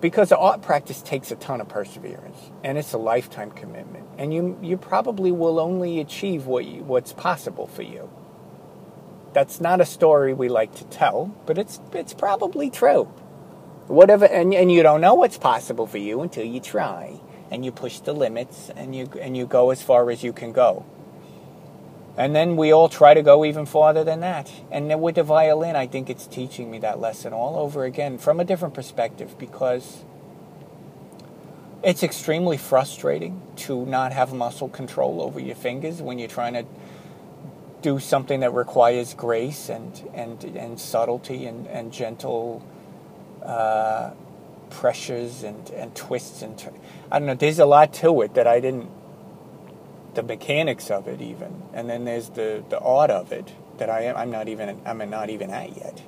because 0.00 0.32
art 0.32 0.62
practice 0.62 1.02
takes 1.02 1.30
a 1.30 1.36
ton 1.36 1.60
of 1.60 1.68
perseverance 1.68 2.38
and 2.64 2.78
it's 2.78 2.92
a 2.92 2.98
lifetime 2.98 3.50
commitment 3.50 4.06
and 4.18 4.32
you 4.32 4.58
you 4.62 4.76
probably 4.76 5.32
will 5.32 5.58
only 5.60 6.00
achieve 6.00 6.46
what 6.46 6.64
you, 6.64 6.82
what's 6.82 7.12
possible 7.12 7.66
for 7.66 7.82
you 7.82 8.10
that's 9.32 9.60
not 9.60 9.80
a 9.80 9.84
story 9.86 10.32
we 10.32 10.48
like 10.48 10.74
to 10.74 10.84
tell 10.86 11.26
but 11.46 11.58
it's 11.58 11.80
it's 11.92 12.14
probably 12.14 12.70
true 12.70 13.04
whatever 13.88 14.24
and, 14.26 14.54
and 14.54 14.72
you 14.72 14.82
don't 14.82 15.00
know 15.00 15.14
what's 15.14 15.38
possible 15.38 15.86
for 15.86 15.98
you 15.98 16.22
until 16.22 16.44
you 16.44 16.60
try 16.60 17.20
and 17.50 17.64
you 17.64 17.72
push 17.72 18.00
the 18.00 18.12
limits 18.12 18.70
and 18.76 18.94
you 18.94 19.08
and 19.20 19.36
you 19.36 19.46
go 19.46 19.70
as 19.70 19.82
far 19.82 20.10
as 20.10 20.22
you 20.22 20.32
can 20.32 20.52
go 20.52 20.84
and 22.20 22.36
then 22.36 22.58
we 22.58 22.70
all 22.70 22.90
try 22.90 23.14
to 23.14 23.22
go 23.22 23.46
even 23.46 23.64
farther 23.64 24.04
than 24.04 24.20
that. 24.20 24.52
And 24.70 24.90
then 24.90 25.00
with 25.00 25.14
the 25.14 25.22
violin, 25.22 25.74
I 25.74 25.86
think 25.86 26.10
it's 26.10 26.26
teaching 26.26 26.70
me 26.70 26.78
that 26.80 27.00
lesson 27.00 27.32
all 27.32 27.56
over 27.56 27.84
again 27.84 28.18
from 28.18 28.40
a 28.40 28.44
different 28.44 28.74
perspective 28.74 29.38
because 29.38 30.04
it's 31.82 32.02
extremely 32.02 32.58
frustrating 32.58 33.40
to 33.64 33.86
not 33.86 34.12
have 34.12 34.34
muscle 34.34 34.68
control 34.68 35.22
over 35.22 35.40
your 35.40 35.54
fingers 35.54 36.02
when 36.02 36.18
you're 36.18 36.28
trying 36.28 36.52
to 36.52 36.66
do 37.80 37.98
something 37.98 38.40
that 38.40 38.52
requires 38.52 39.14
grace 39.14 39.70
and, 39.70 40.06
and, 40.12 40.44
and 40.44 40.78
subtlety 40.78 41.46
and, 41.46 41.66
and 41.68 41.90
gentle 41.90 42.62
uh, 43.42 44.10
pressures 44.68 45.42
and, 45.42 45.70
and 45.70 45.96
twists 45.96 46.42
and 46.42 46.68
I 47.10 47.18
don't 47.18 47.24
know. 47.24 47.34
There's 47.34 47.60
a 47.60 47.64
lot 47.64 47.94
to 47.94 48.20
it 48.20 48.34
that 48.34 48.46
I 48.46 48.60
didn't 48.60 48.90
the 50.14 50.22
mechanics 50.22 50.90
of 50.90 51.08
it 51.08 51.20
even. 51.20 51.62
And 51.72 51.88
then 51.88 52.04
there's 52.04 52.30
the 52.30 52.64
the 52.68 52.78
art 52.78 53.10
of 53.10 53.32
it 53.32 53.52
that 53.78 53.90
I 53.90 54.02
am 54.02 54.16
I'm 54.16 54.30
not 54.30 54.48
even 54.48 54.80
I'm 54.84 54.98
not 55.10 55.30
even 55.30 55.50
at 55.50 55.76
yet. 55.76 56.00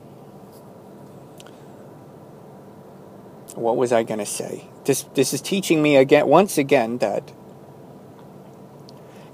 What 3.55 3.77
was 3.77 3.93
I 3.93 4.03
going 4.03 4.21
to 4.21 4.27
say? 4.27 4.69
This 4.85 5.03
this 5.15 5.33
is 5.33 5.41
teaching 5.41 5.83
me 5.83 5.97
again 5.97 6.27
once 6.27 6.59
again 6.59 6.99
that 6.99 7.33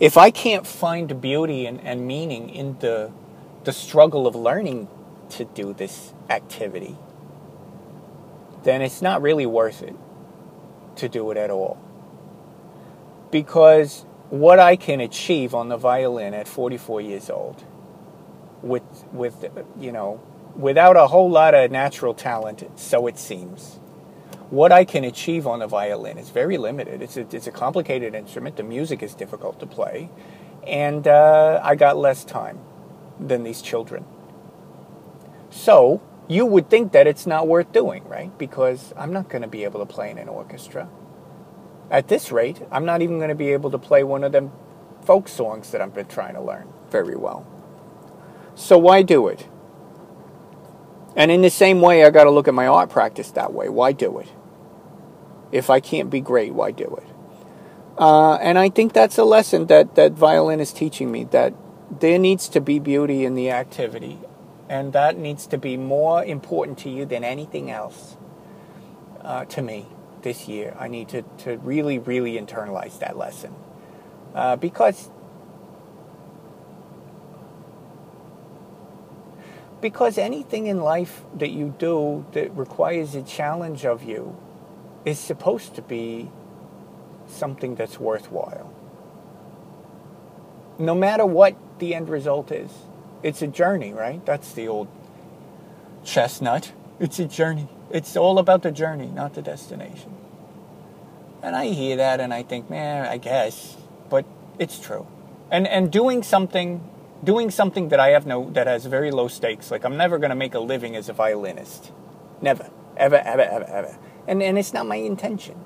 if 0.01 0.17
I 0.17 0.31
can't 0.31 0.67
find 0.67 1.21
beauty 1.21 1.67
and, 1.67 1.81
and 1.81 2.07
meaning 2.07 2.51
in 2.51 2.79
the 2.81 3.11
the 3.65 3.73
struggle 3.73 4.27
of 4.27 4.35
learning 4.35 4.89
to 5.31 5.45
do 5.45 5.73
this 5.73 6.15
activity 6.31 6.97
then 8.69 8.83
it's 8.83 9.01
not 9.01 9.23
really 9.23 9.47
worth 9.47 9.83
it 9.83 9.95
to 10.97 11.09
do 11.09 11.31
it 11.31 11.37
at 11.37 11.51
all. 11.51 11.79
Because 13.31 14.05
what 14.31 14.59
I 14.59 14.77
can 14.77 15.01
achieve 15.01 15.55
on 15.55 15.69
the 15.69 15.77
violin 15.77 16.35
at 16.35 16.47
44 16.47 17.01
years 17.01 17.31
old 17.31 17.64
with 18.62 18.83
with 19.12 19.45
you 19.79 19.93
know 19.93 20.21
without 20.57 20.97
a 20.97 21.07
whole 21.07 21.31
lot 21.31 21.55
of 21.55 21.71
natural 21.71 22.14
talent 22.14 22.64
so 22.77 23.07
it 23.07 23.19
seems. 23.19 23.79
What 24.51 24.73
I 24.73 24.85
can 24.87 25.05
achieve 25.05 25.47
on 25.47 25.59
the 25.59 25.67
violin 25.67 26.17
is 26.17 26.31
very 26.31 26.57
limited. 26.57 27.03
It's 27.03 27.19
a, 27.19 27.27
it's 27.31 27.47
a 27.47 27.53
complicated 27.53 28.14
instrument. 28.14 28.57
The 28.57 28.62
music 28.62 29.03
is 29.03 29.14
difficult 29.14 29.61
to 29.61 29.67
play. 29.67 30.09
And 30.67 31.07
uh, 31.07 31.61
I 31.62 31.75
got 31.75 31.99
less 31.99 32.25
time 32.25 32.59
than 33.21 33.45
these 33.45 33.61
children. 33.61 34.07
So 35.51 36.01
you 36.29 36.47
would 36.47 36.71
think 36.71 36.93
that 36.93 37.07
it's 37.07 37.27
not 37.27 37.47
worth 37.47 37.73
doing 37.73 38.05
right? 38.09 38.37
Because 38.38 38.95
I'm 38.97 39.12
not 39.12 39.29
going 39.29 39.43
to 39.43 39.49
be 39.49 39.64
able 39.64 39.81
to 39.81 39.87
play 39.87 40.11
in 40.11 40.17
an 40.17 40.31
orchestra 40.31 40.88
at 41.90 42.09
this 42.09 42.31
rate, 42.31 42.61
I'm 42.70 42.85
not 42.85 43.03
even 43.03 43.18
going 43.18 43.31
to 43.31 43.35
be 43.35 43.53
able 43.53 43.70
to 43.70 43.79
play 43.79 44.03
one 44.03 44.24
of 44.24 44.33
them 44.33 44.53
folk 45.05 45.29
songs 45.29 45.70
that 45.70 45.81
I've 45.81 45.94
been 45.94 46.07
trying 46.07 46.35
to 46.35 46.40
learn 46.40 46.68
very 46.90 47.16
well. 47.16 47.46
So 48.55 48.77
why 48.77 49.03
do 49.03 49.29
it? 49.29 49.46
And 51.16 51.31
in 51.31 51.40
the 51.40 51.51
same 51.51 51.81
way, 51.81 52.05
I 52.05 52.11
got 52.11 52.24
to 52.24 52.31
look 52.31 52.48
at 52.48 52.55
my 52.55 52.66
art 52.66 52.90
practice 52.90 53.31
that 53.33 53.53
way. 53.53 53.68
Why 53.68 53.92
do 53.92 54.18
it? 54.18 54.29
If 55.51 55.70
I 55.70 55.81
can't 55.81 56.11
be 56.11 56.20
great, 56.20 56.53
why 56.53 56.72
do 56.72 56.85
it? 56.85 57.09
Uh, 57.96 58.35
and 58.35 58.59
I 58.59 58.68
think 58.68 58.92
that's 58.92 59.18
a 59.18 59.24
lesson 59.24 59.66
that, 59.66 59.94
that 59.94 60.12
violin 60.12 60.61
is 60.61 60.72
teaching 60.72 61.11
me 61.11 61.24
that 61.24 61.55
there 62.01 62.18
needs 62.18 62.48
to 62.51 62.61
be 62.61 62.79
beauty 62.79 63.24
in 63.24 63.35
the 63.35 63.51
activity, 63.51 64.18
and 64.68 64.92
that 64.92 65.16
needs 65.16 65.46
to 65.46 65.59
be 65.59 65.77
more 65.77 66.22
important 66.22 66.79
to 66.79 66.90
you 66.90 67.07
than 67.07 67.24
anything 67.24 67.70
else 67.70 68.16
uh, 69.22 69.46
to 69.46 69.62
me 69.62 69.87
this 70.23 70.49
year. 70.49 70.77
I 70.79 70.89
need 70.89 71.09
to, 71.11 71.23
to 71.39 71.59
really, 71.59 71.99
really 71.99 72.39
internalize 72.39 72.99
that 73.01 73.17
lesson. 73.17 73.55
Uh, 74.35 74.57
because 74.57 75.11
because 79.81 80.19
anything 80.19 80.67
in 80.67 80.81
life 80.81 81.23
that 81.35 81.51
you 81.51 81.75
do 81.79 82.27
that 82.33 82.55
requires 82.57 83.15
a 83.15 83.23
challenge 83.23 83.85
of 83.85 84.03
you 84.03 84.37
is 85.05 85.19
supposed 85.19 85.75
to 85.77 85.83
be 85.83 86.31
something 87.29 87.75
that's 87.75 87.99
worthwhile. 87.99 88.73
No 90.79 90.95
matter 90.95 91.27
what 91.27 91.57
the 91.79 91.95
end 91.95 92.09
result 92.09 92.51
is, 92.51 92.71
it's 93.23 93.43
a 93.43 93.47
journey, 93.47 93.93
right? 93.93 94.25
That's 94.25 94.53
the 94.53 94.69
old 94.69 94.89
chestnut. 96.05 96.73
It's 97.01 97.19
a 97.19 97.27
journey. 97.27 97.69
It's 97.91 98.17
all 98.17 98.39
about 98.39 98.63
the 98.63 98.73
journey, 98.73 99.07
not 99.07 99.35
the 99.35 99.43
destination. 99.43 100.15
And 101.43 101.55
I 101.55 101.67
hear 101.67 101.97
that 101.97 102.21
and 102.21 102.35
I 102.35 102.43
think, 102.43 102.69
man, 102.69 103.07
I 103.07 103.19
guess, 103.19 103.77
but 104.11 104.25
it's 104.59 104.81
true. 104.81 105.07
And 105.51 105.67
and 105.67 105.91
doing 105.91 106.23
something 106.23 106.83
doing 107.23 107.51
something 107.51 107.89
that 107.89 108.01
I 108.01 108.09
have 108.09 108.27
no 108.27 108.51
that 108.51 108.67
has 108.67 108.85
very 108.87 109.11
low 109.11 109.29
stakes, 109.29 109.71
like 109.71 109.85
I'm 109.85 109.97
never 109.97 110.19
going 110.19 110.31
to 110.31 110.37
make 110.37 110.55
a 110.55 110.61
living 110.61 110.97
as 110.97 111.09
a 111.09 111.13
violinist. 111.13 111.93
Never. 112.43 112.71
Ever 112.97 113.17
ever 113.17 113.43
ever 113.43 113.65
ever. 113.65 113.99
And 114.27 114.43
and 114.43 114.59
it's 114.59 114.73
not 114.73 114.87
my 114.87 114.97
intention. 114.97 115.65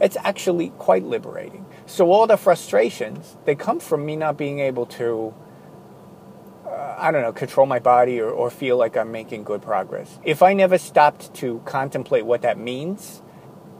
It's 0.00 0.16
actually 0.16 0.70
quite 0.78 1.04
liberating. 1.04 1.64
So 1.86 2.10
all 2.10 2.26
the 2.26 2.36
frustrations, 2.36 3.36
they 3.44 3.54
come 3.54 3.78
from 3.78 4.04
me 4.04 4.16
not 4.16 4.36
being 4.36 4.58
able 4.58 4.86
to 4.86 5.32
I 6.98 7.10
don't 7.10 7.22
know, 7.22 7.32
control 7.32 7.66
my 7.66 7.78
body 7.78 8.20
or, 8.20 8.30
or 8.30 8.50
feel 8.50 8.76
like 8.76 8.96
I'm 8.96 9.12
making 9.12 9.44
good 9.44 9.62
progress. 9.62 10.18
If 10.24 10.42
I 10.42 10.54
never 10.54 10.78
stopped 10.78 11.34
to 11.34 11.60
contemplate 11.64 12.26
what 12.26 12.42
that 12.42 12.58
means, 12.58 13.22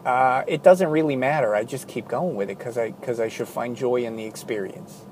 uh, 0.05 0.43
it 0.47 0.63
doesn't 0.63 0.89
really 0.89 1.17
matter. 1.17 1.55
I 1.55 1.65
just 1.65 1.89
keep 1.89 2.09
going 2.09 2.35
with 2.35 2.51
it 2.51 2.59
because 2.59 2.77
I, 2.77 2.91
cause 2.91 3.21
I 3.21 3.29
should 3.29 3.49
find 3.49 3.77
joy 3.77 4.05
in 4.05 4.17
the 4.17 4.25
experience. 4.25 5.07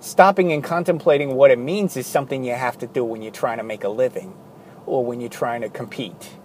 Stopping 0.00 0.52
and 0.52 0.62
contemplating 0.62 1.34
what 1.34 1.50
it 1.50 1.58
means 1.58 1.96
is 1.96 2.06
something 2.06 2.44
you 2.44 2.54
have 2.54 2.76
to 2.78 2.86
do 2.86 3.04
when 3.04 3.22
you're 3.22 3.32
trying 3.32 3.58
to 3.58 3.64
make 3.64 3.84
a 3.84 3.88
living 3.88 4.36
or 4.86 5.04
when 5.04 5.20
you're 5.20 5.30
trying 5.30 5.62
to 5.62 5.68
compete. 5.68 6.36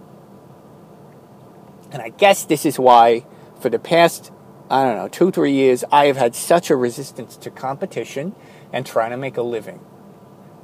And 1.90 2.00
I 2.00 2.10
guess 2.10 2.44
this 2.44 2.64
is 2.64 2.78
why, 2.78 3.26
for 3.60 3.68
the 3.68 3.78
past, 3.78 4.32
I 4.70 4.84
don't 4.84 4.96
know, 4.96 5.08
two, 5.08 5.30
three 5.30 5.52
years, 5.52 5.84
I 5.90 6.06
have 6.06 6.16
had 6.16 6.34
such 6.34 6.70
a 6.70 6.76
resistance 6.76 7.36
to 7.38 7.50
competition 7.50 8.34
and 8.72 8.86
trying 8.86 9.10
to 9.10 9.16
make 9.16 9.36
a 9.36 9.42
living. 9.42 9.80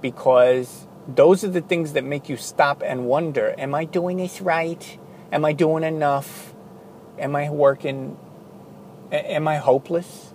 Because 0.00 0.86
those 1.06 1.44
are 1.44 1.48
the 1.48 1.60
things 1.60 1.92
that 1.92 2.04
make 2.04 2.28
you 2.28 2.36
stop 2.36 2.82
and 2.84 3.06
wonder 3.06 3.54
Am 3.58 3.74
I 3.74 3.84
doing 3.84 4.18
this 4.18 4.40
right? 4.40 4.98
Am 5.32 5.44
I 5.44 5.52
doing 5.52 5.84
enough? 5.84 6.54
Am 7.18 7.34
I 7.34 7.50
working? 7.50 8.16
Am 9.10 9.48
I 9.48 9.56
hopeless? 9.56 10.34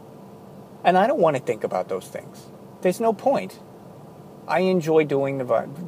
And 0.84 0.97
I 0.97 1.08
don't 1.08 1.19
want 1.19 1.38
to 1.38 1.41
think 1.41 1.63
about 1.63 1.89
those 1.89 2.08
things. 2.08 2.47
There's 2.82 3.00
no 3.00 3.13
point. 3.13 3.60
I 4.47 4.62
enjoy 4.62 5.06
doing 5.06 5.38
the 5.38 5.45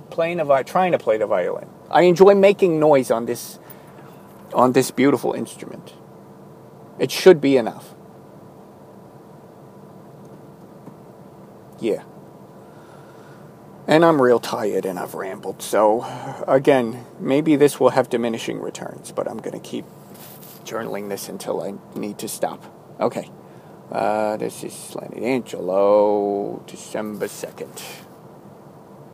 playing 0.10 0.38
the 0.38 0.64
trying 0.64 0.92
to 0.92 1.00
play 1.00 1.18
the 1.18 1.26
violin. 1.26 1.68
I 1.90 2.04
enjoy 2.04 2.36
making 2.36 2.80
noise 2.80 3.10
on 3.12 3.26
this 3.26 3.60
on 4.54 4.74
this 4.74 4.92
beautiful 4.92 5.34
instrument. 5.34 5.94
It 7.00 7.12
should 7.12 7.42
be 7.42 7.58
enough. 7.58 7.96
Yeah. 11.80 12.04
And 13.86 14.06
I'm 14.06 14.22
real 14.22 14.39
tired 14.39 14.86
and 14.86 14.98
I've 14.98 15.13
rambled. 15.13 15.62
So, 15.62 16.06
again, 16.48 17.06
maybe 17.19 17.56
this 17.58 17.80
will 17.80 17.89
have 17.89 18.10
diminishing 18.10 18.62
returns, 18.62 19.12
but 19.12 19.28
I'm 19.28 19.38
going 19.38 19.60
to 19.60 19.69
keep 19.69 19.86
journaling 20.63 21.10
this 21.10 21.28
until 21.28 21.62
I 21.62 21.74
need 22.00 22.17
to 22.19 22.28
stop. 22.28 22.63
Okay. 23.00 23.30
Uh, 23.91 24.38
this 24.38 24.63
is 24.63 24.96
Lenny 24.96 25.26
Angelo, 25.26 26.63
December 26.65 27.28
2nd. 27.28 27.82